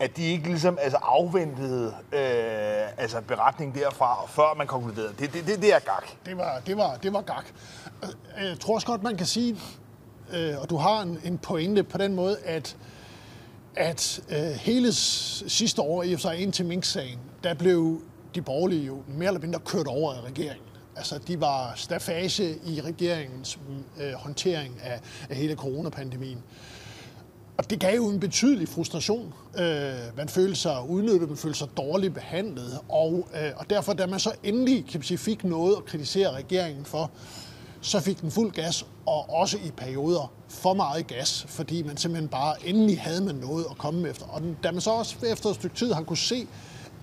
at 0.00 0.16
de 0.16 0.22
ikke 0.22 0.48
ligesom 0.48 0.78
altså, 0.80 0.98
afventede 1.02 1.94
øh, 2.12 3.02
altså, 3.02 3.20
beretningen 3.20 3.82
derfra, 3.82 4.26
før 4.28 4.54
man 4.56 4.66
konkluderede. 4.66 5.14
Det, 5.18 5.32
det, 5.32 5.46
det, 5.46 5.62
det 5.62 5.74
er 5.74 5.78
gak. 5.78 6.08
Det 6.26 6.36
var, 6.36 6.62
det 6.66 6.76
var, 6.76 6.96
det 6.96 7.12
var 7.12 7.20
gak. 7.20 7.44
Øh, 8.02 8.44
jeg 8.48 8.60
tror 8.60 8.74
også 8.74 8.86
godt, 8.86 9.02
man 9.02 9.16
kan 9.16 9.26
sige, 9.26 9.56
øh, 10.32 10.60
og 10.60 10.70
du 10.70 10.76
har 10.76 11.02
en, 11.02 11.18
en 11.24 11.38
pointe 11.38 11.82
på 11.84 11.98
den 11.98 12.14
måde, 12.14 12.38
at, 12.44 12.76
at 13.76 14.20
øh, 14.28 14.42
hele 14.42 14.92
sidste 14.92 15.82
år, 15.82 16.02
i 16.02 16.12
og 16.12 16.20
for 16.20 16.28
sig 16.28 16.38
indtil 16.38 16.66
Mink-sagen, 16.66 17.18
der 17.44 17.54
blev 17.54 18.02
de 18.34 18.42
borgerlige 18.42 18.86
jo 18.86 19.02
mere 19.08 19.26
eller 19.26 19.40
mindre 19.40 19.60
kørt 19.60 19.86
over 19.86 20.14
af 20.14 20.20
regeringen. 20.20 20.66
Altså, 20.96 21.18
de 21.18 21.40
var 21.40 21.72
stafage 21.76 22.58
i 22.66 22.80
regeringens 22.80 23.58
øh, 24.00 24.12
håndtering 24.12 24.80
af, 24.82 25.00
af 25.30 25.36
hele 25.36 25.54
coronapandemien. 25.54 26.42
Og 27.56 27.70
det 27.70 27.80
gav 27.80 27.96
jo 27.96 28.08
en 28.08 28.20
betydelig 28.20 28.68
frustration. 28.68 29.34
Øh, 29.58 30.16
man 30.16 30.28
følte 30.28 30.54
sig 30.54 30.76
udnyttet, 30.88 31.28
man 31.28 31.36
følte 31.36 31.58
sig 31.58 31.68
dårligt 31.76 32.14
behandlet, 32.14 32.78
og, 32.88 33.28
øh, 33.34 33.50
og 33.56 33.70
derfor, 33.70 33.92
da 33.92 34.06
man 34.06 34.20
så 34.20 34.32
endelig 34.42 34.84
kan 34.90 34.98
man 34.98 35.02
sige, 35.02 35.18
fik 35.18 35.44
noget 35.44 35.76
at 35.76 35.84
kritisere 35.84 36.32
regeringen 36.32 36.84
for, 36.84 37.10
så 37.80 38.00
fik 38.00 38.20
den 38.20 38.30
fuld 38.30 38.52
gas, 38.52 38.86
og 39.06 39.30
også 39.30 39.56
i 39.56 39.70
perioder 39.76 40.32
for 40.48 40.74
meget 40.74 41.06
gas, 41.06 41.46
fordi 41.48 41.82
man 41.82 41.96
simpelthen 41.96 42.28
bare 42.28 42.66
endelig 42.66 43.00
havde 43.00 43.24
man 43.24 43.34
noget 43.34 43.66
at 43.70 43.78
komme 43.78 44.08
efter. 44.08 44.26
Og 44.26 44.42
da 44.62 44.72
man 44.72 44.80
så 44.80 44.90
også 44.90 45.16
efter 45.26 45.48
et 45.48 45.54
stykke 45.54 45.76
tid 45.76 45.92
har 45.92 46.02
kunne 46.02 46.16
se, 46.16 46.46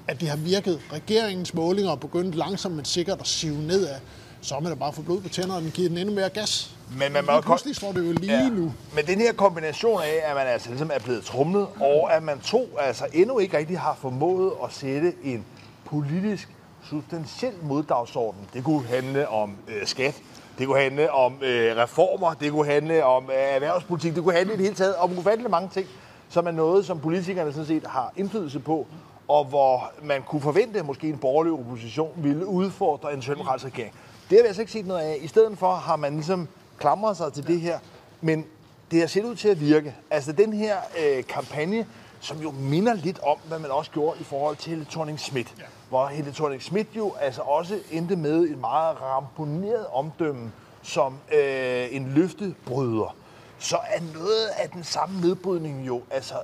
at 0.08 0.22
det 0.22 0.30
har 0.30 0.38
virket, 0.38 0.80
regeringens 0.94 1.54
målinger 1.54 1.92
er 1.92 1.96
begyndt 1.96 2.36
langsomt 2.36 2.76
men 2.76 2.86
sikkert 2.86 3.20
at 3.20 3.28
sive 3.28 3.58
nedad, 3.58 3.96
så 4.42 4.56
er 4.56 4.60
man 4.60 4.72
da 4.72 4.78
bare 4.78 4.94
få 4.94 5.02
blod 5.02 5.22
på 5.22 5.30
tænderne, 5.30 5.68
og 5.68 5.74
giver 5.74 5.90
den 5.90 5.98
endnu 5.98 6.16
mere 6.16 6.30
gas. 6.30 6.76
Men 6.98 7.14
man 7.14 7.26
må 7.26 7.42
pludselig 7.42 7.76
står 7.76 7.92
det 7.92 8.08
jo 8.08 8.12
lige 8.12 8.44
ja. 8.44 8.50
nu. 8.50 8.74
Men 8.96 9.06
den 9.08 9.20
her 9.20 9.34
kombination 9.34 10.02
af, 10.02 10.22
at 10.24 10.36
man 10.36 10.48
altså 10.48 10.70
ligesom 10.70 10.92
er 10.94 11.00
blevet 11.00 11.24
trumlet, 11.24 11.68
og 11.80 12.16
at 12.16 12.24
man 12.24 12.40
to 12.40 12.70
altså 12.80 13.06
endnu 13.14 13.40
ikke 13.40 13.58
rigtig 13.58 13.80
har 13.80 13.98
formået 14.02 14.52
at 14.64 14.74
sætte 14.74 15.14
en 15.24 15.46
politisk 15.86 16.50
substantiel 16.90 17.54
moddagsorden. 17.62 18.42
Det 18.54 18.64
kunne 18.64 18.88
handle 18.88 19.30
om 19.30 19.56
øh, 19.68 19.88
skat, 19.88 20.22
det 20.58 20.68
kunne 20.68 20.82
handle 20.82 21.12
om 21.12 21.34
øh, 21.42 21.78
reformer, 21.78 22.34
det 22.34 22.52
kunne 22.52 22.72
handle 22.72 23.06
om 23.06 23.24
øh, 23.24 23.56
erhvervspolitik, 23.56 24.16
det 24.16 24.24
kunne 24.24 24.36
handle 24.36 24.54
i 24.54 24.58
det 24.58 24.66
hele 24.66 24.76
taget 24.76 24.96
om 24.96 25.18
ufatteligt 25.18 25.52
mange 25.52 25.70
ting, 25.74 25.88
som 26.30 26.48
er 26.48 26.52
noget, 26.52 26.86
som 26.86 27.00
politikerne 27.00 27.54
sådan 27.54 27.68
set 27.68 27.84
har 27.88 28.14
indflydelse 28.16 28.60
på, 28.60 28.88
og 29.28 29.46
hvor 29.46 29.92
man 30.04 30.22
kunne 30.22 30.42
forvente, 30.42 30.80
at 30.80 30.86
måske 30.86 31.10
en 31.10 31.18
borgerlig 31.18 31.54
opposition 31.54 32.12
ville 32.16 32.46
udfordre 32.46 33.14
en 33.14 33.22
socialdemokratisk 33.22 33.66
regering. 33.66 33.94
Det 34.32 34.40
har 34.40 34.44
vi 34.44 34.48
altså 34.48 34.62
ikke 34.62 34.72
set 34.72 34.88
noget 34.88 35.02
af. 35.02 35.18
I 35.22 35.28
stedet 35.28 35.58
for 35.58 35.74
har 35.76 35.96
man 35.96 36.14
ligesom 36.14 36.48
klamret 36.80 37.18
sig 37.18 37.34
til 37.34 37.48
det 37.48 37.62
her, 37.62 37.80
men 38.22 38.46
det 38.92 39.00
har 39.00 39.08
set 39.08 39.26
ud 39.26 39.36
til 39.36 39.48
at 39.48 39.60
virke. 39.60 39.96
Altså 40.12 40.32
den 40.32 40.54
her 40.54 40.78
øh, 41.00 41.24
kampagne, 41.24 41.88
som 42.20 42.38
jo 42.42 42.52
minder 42.52 42.94
lidt 42.94 43.20
om, 43.20 43.38
hvad 43.48 43.60
man 43.60 43.72
også 43.72 43.92
gjorde 43.92 44.20
i 44.20 44.24
forhold 44.24 44.56
til 44.58 44.70
Helle 44.70 44.86
thorning 44.90 45.20
Schmidt. 45.20 45.54
Ja. 45.60 45.64
Hvor 45.90 46.08
Helle 46.08 46.32
thorning 46.32 46.62
Schmidt 46.62 46.88
jo 46.96 47.14
altså 47.20 47.42
også 47.42 47.80
endte 47.92 48.16
med 48.16 48.44
et 48.44 48.58
meget 48.58 49.02
ramponeret 49.02 49.86
omdømme 49.94 50.52
som 50.84 51.18
øh, 51.34 51.88
en 51.92 52.14
løftebryder. 52.16 53.16
Så 53.60 53.78
er 53.88 54.00
noget 54.14 54.48
af 54.58 54.70
den 54.70 54.84
samme 54.84 55.22
nedbrydning 55.22 55.88
jo 55.88 56.02
altså 56.12 56.36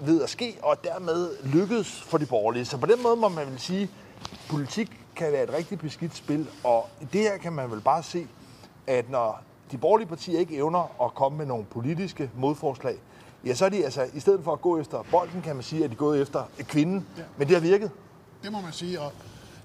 ved 0.00 0.22
at 0.22 0.30
ske, 0.30 0.56
og 0.62 0.84
dermed 0.84 1.30
lykkedes 1.44 2.02
for 2.02 2.18
de 2.18 2.26
borgerlige. 2.26 2.64
Så 2.64 2.76
på 2.76 2.86
den 2.86 3.02
måde 3.02 3.16
må 3.16 3.28
man 3.28 3.46
vel 3.46 3.60
sige, 3.60 3.90
politik 4.48 4.90
kan 5.18 5.32
være 5.32 5.42
et 5.42 5.52
rigtig 5.52 5.78
beskidt 5.78 6.16
spil, 6.16 6.46
og 6.64 6.88
i 7.00 7.04
det 7.12 7.20
her 7.20 7.36
kan 7.36 7.52
man 7.52 7.70
vel 7.70 7.80
bare 7.80 8.02
se, 8.02 8.26
at 8.86 9.10
når 9.10 9.42
de 9.70 9.78
borgerlige 9.78 10.08
partier 10.08 10.38
ikke 10.38 10.56
evner 10.56 11.04
at 11.04 11.14
komme 11.14 11.38
med 11.38 11.46
nogle 11.46 11.64
politiske 11.64 12.30
modforslag, 12.36 12.96
ja, 13.44 13.54
så 13.54 13.64
er 13.64 13.68
de 13.68 13.84
altså, 13.84 14.06
i 14.14 14.20
stedet 14.20 14.40
for 14.44 14.52
at 14.52 14.60
gå 14.60 14.78
efter 14.78 15.04
bolden, 15.10 15.42
kan 15.42 15.54
man 15.54 15.64
sige, 15.64 15.84
at 15.84 15.90
de 15.90 15.94
er 15.94 15.98
gået 15.98 16.20
efter 16.20 16.42
kvinden. 16.58 17.06
Ja. 17.16 17.22
Men 17.36 17.48
det 17.48 17.56
har 17.56 17.60
virket. 17.60 17.90
Det 18.42 18.52
må 18.52 18.60
man 18.60 18.72
sige, 18.72 19.00
og 19.00 19.12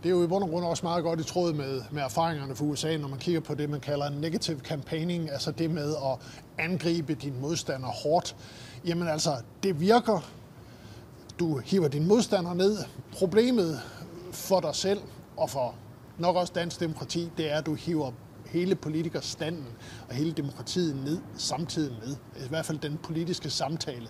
det 0.04 0.10
er 0.10 0.14
jo 0.14 0.24
i 0.24 0.28
bund 0.28 0.44
og 0.44 0.50
grund 0.50 0.66
også 0.66 0.86
meget 0.86 1.04
godt 1.04 1.20
i 1.20 1.24
tråd 1.24 1.54
med, 1.54 1.82
med 1.92 2.04
erfaringerne 2.04 2.56
fra 2.56 2.66
USA, 2.66 2.98
når 2.98 3.08
man 3.08 3.20
kigger 3.20 3.42
på 3.42 3.56
det, 3.56 3.70
man 3.70 3.80
kalder 3.80 4.10
negative 4.10 4.60
campaigning, 4.60 5.32
altså 5.32 5.52
det 5.52 5.72
med 5.72 5.96
at 5.96 6.20
angribe 6.58 7.14
din 7.14 7.42
modstander 7.42 7.88
hårdt. 7.88 8.36
Jamen 8.86 9.08
altså, 9.08 9.36
det 9.64 9.80
virker. 9.80 10.20
Du 11.40 11.58
hiver 11.58 11.88
din 11.88 12.08
modstander 12.08 12.54
ned. 12.54 12.78
Problemet 13.14 13.82
for 14.32 14.60
dig 14.60 14.76
selv 14.76 15.02
og 15.38 15.50
for 15.50 15.76
nok 16.18 16.36
også 16.36 16.54
dansk 16.56 16.80
demokrati, 16.80 17.30
det 17.38 17.52
er, 17.52 17.58
at 17.58 17.66
du 17.66 17.74
hiver 17.74 18.12
hele 18.46 18.76
politikerstanden 18.76 19.68
og 20.10 20.16
hele 20.16 20.32
demokratiet 20.32 20.96
ned 20.96 21.18
samtidig 21.38 21.98
med. 22.06 22.16
I 22.46 22.50
hvert 22.50 22.66
fald 22.66 22.80
den 22.80 23.00
politiske 23.04 23.50
samtale. 23.50 24.08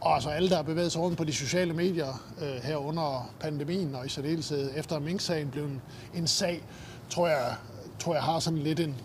Og 0.00 0.14
altså 0.14 0.28
alle, 0.30 0.48
der 0.48 0.56
har 0.56 0.62
bevæget 0.62 0.92
sig 0.92 1.00
rundt 1.00 1.18
på 1.18 1.24
de 1.24 1.32
sociale 1.32 1.72
medier 1.72 2.22
øh, 2.40 2.62
her 2.62 2.76
under 2.76 3.34
pandemien, 3.40 3.94
og 3.94 4.06
i 4.06 4.08
særdeleshed 4.08 4.70
efter 4.76 4.98
Mink-sagen 4.98 5.48
blev 5.48 5.64
en, 5.64 5.82
en 6.14 6.26
sag, 6.26 6.64
tror 7.10 7.28
jeg, 7.28 7.54
tror 7.98 8.14
jeg 8.14 8.22
har 8.22 8.38
sådan 8.38 8.58
lidt 8.58 8.80
en, 8.80 8.96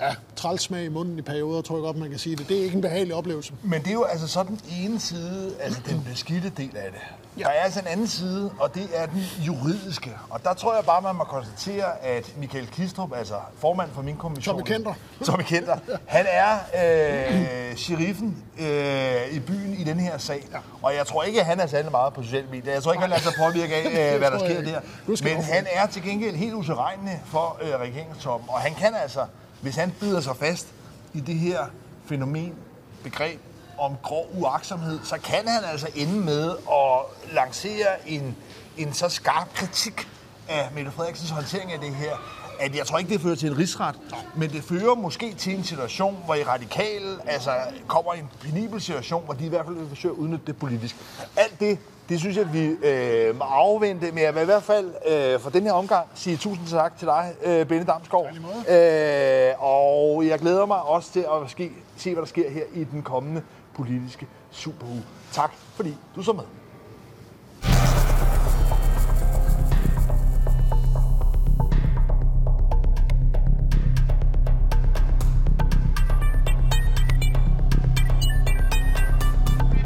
ja, 0.00 0.14
trælsmag 0.36 0.84
i 0.84 0.88
munden 0.88 1.18
i 1.18 1.22
perioder, 1.22 1.62
tror 1.62 1.76
jeg 1.76 1.82
godt, 1.82 1.96
man 1.96 2.10
kan 2.10 2.18
sige 2.18 2.36
det. 2.36 2.48
Det 2.48 2.58
er 2.58 2.62
ikke 2.62 2.74
en 2.74 2.80
behagelig 2.80 3.14
oplevelse. 3.14 3.52
Men 3.62 3.82
det 3.82 3.88
er 3.88 3.94
jo 3.94 4.04
altså 4.04 4.28
så 4.28 4.42
den 4.42 4.60
ene 4.80 5.00
side, 5.00 5.54
altså 5.60 5.80
den 5.86 6.06
beskidte 6.10 6.52
del 6.56 6.76
af 6.76 6.92
det. 6.92 7.00
Ja. 7.38 7.44
Der 7.44 7.50
er 7.50 7.62
altså 7.62 7.80
en 7.80 7.86
anden 7.86 8.08
side, 8.08 8.50
og 8.58 8.74
det 8.74 8.88
er 8.94 9.06
den 9.06 9.22
juridiske. 9.46 10.12
Og 10.30 10.44
der 10.44 10.54
tror 10.54 10.74
jeg 10.74 10.84
bare, 10.84 11.02
man 11.02 11.16
må 11.16 11.24
konstatere, 11.24 12.04
at 12.04 12.34
Michael 12.38 12.66
Kistrup, 12.66 13.12
altså 13.16 13.34
formand 13.58 13.90
for 13.94 14.02
min 14.02 14.16
kommission... 14.16 14.54
Tommy 14.54 14.66
Kenter. 14.66 14.94
Tommy 15.26 15.42
Kenter. 15.42 15.78
Han 16.06 16.26
er 16.28 16.52
øh, 16.52 17.76
sheriffen 17.76 18.44
øh, 18.58 19.32
i 19.32 19.40
byen 19.40 19.74
i 19.74 19.84
den 19.84 20.00
her 20.00 20.18
sag. 20.18 20.48
Ja. 20.52 20.58
Og 20.82 20.94
jeg 20.94 21.06
tror 21.06 21.22
ikke, 21.22 21.40
at 21.40 21.46
han 21.46 21.60
er 21.60 21.66
særlig 21.66 21.90
meget 21.90 22.14
på 22.14 22.22
sociale 22.22 22.46
medier. 22.50 22.72
Jeg 22.72 22.82
tror 22.82 22.92
ikke, 22.92 23.00
han 23.00 23.10
lader 23.10 23.22
sig 23.22 23.32
påvirke 23.38 23.74
af, 23.74 24.12
øh, 24.14 24.18
hvad 24.18 24.30
der 24.30 24.38
sker 24.38 24.62
der. 24.62 24.80
Men 25.34 25.42
han 25.44 25.66
er 25.72 25.86
til 25.86 26.02
gengæld 26.02 26.36
helt 26.36 26.54
usædvanlig 26.54 27.22
for 27.24 27.58
øh, 27.62 27.80
regeringstoppen. 27.80 28.48
Og 28.50 28.60
han 28.60 28.74
kan 28.74 28.94
altså 28.94 29.26
hvis 29.60 29.76
han 29.76 29.92
bider 30.00 30.20
sig 30.20 30.36
fast 30.36 30.66
i 31.14 31.20
det 31.20 31.34
her 31.34 31.66
fænomen, 32.06 32.54
begreb 33.02 33.40
om 33.78 33.96
grov 34.02 34.30
uaksomhed, 34.34 34.98
så 35.04 35.18
kan 35.18 35.48
han 35.48 35.64
altså 35.64 35.88
ende 35.94 36.20
med 36.20 36.50
at 36.50 37.32
lancere 37.34 38.08
en, 38.08 38.36
en 38.76 38.92
så 38.92 39.08
skarp 39.08 39.54
kritik 39.54 40.08
af 40.48 40.68
Mette 40.74 40.90
Frederiksens 40.90 41.30
håndtering 41.30 41.72
af 41.72 41.80
det 41.80 41.94
her, 41.94 42.16
at 42.60 42.76
jeg 42.76 42.86
tror 42.86 42.98
ikke, 42.98 43.12
det 43.12 43.20
fører 43.20 43.34
til 43.34 43.50
en 43.50 43.58
rigsret, 43.58 43.94
men 44.36 44.50
det 44.50 44.64
fører 44.64 44.94
måske 44.94 45.34
til 45.34 45.54
en 45.54 45.64
situation, 45.64 46.22
hvor 46.24 46.34
i 46.34 46.44
radikale 46.44 47.18
altså, 47.26 47.50
kommer 47.86 48.12
en 48.12 48.28
penibel 48.40 48.80
situation, 48.80 49.24
hvor 49.24 49.34
de 49.34 49.46
i 49.46 49.48
hvert 49.48 49.64
fald 49.64 49.76
vil 49.76 49.88
forsøge 49.88 50.12
at 50.12 50.18
udnytte 50.18 50.46
det 50.46 50.56
politisk. 50.56 50.96
Alt 51.36 51.60
det 51.60 51.78
det 52.08 52.20
synes 52.20 52.36
jeg, 52.36 52.52
vi 52.52 52.66
øh, 52.66 53.38
må 53.38 53.44
afvente, 53.44 54.12
men 54.12 54.24
jeg 54.24 54.34
vil 54.34 54.42
i 54.42 54.44
hvert 54.44 54.62
fald 54.62 54.94
øh, 55.08 55.40
for 55.40 55.50
den 55.50 55.62
her 55.62 55.72
omgang 55.72 56.06
sige 56.14 56.36
tusind 56.36 56.66
tak 56.66 56.98
til 56.98 57.06
dig, 57.06 57.34
øh, 57.44 57.66
Benne 57.66 57.84
Damsgaard. 57.84 58.26
Øh, 58.68 59.64
og 59.64 60.26
jeg 60.26 60.38
glæder 60.38 60.66
mig 60.66 60.82
også 60.82 61.12
til 61.12 61.20
at 61.20 61.50
ske, 61.50 61.72
se, 61.96 62.12
hvad 62.12 62.22
der 62.22 62.28
sker 62.28 62.50
her 62.50 62.64
i 62.74 62.84
den 62.84 63.02
kommende 63.02 63.42
politiske 63.74 64.26
superuge. 64.50 65.02
Tak, 65.32 65.52
fordi 65.74 65.96
du 66.16 66.22
så 66.22 66.32
med. 66.32 66.44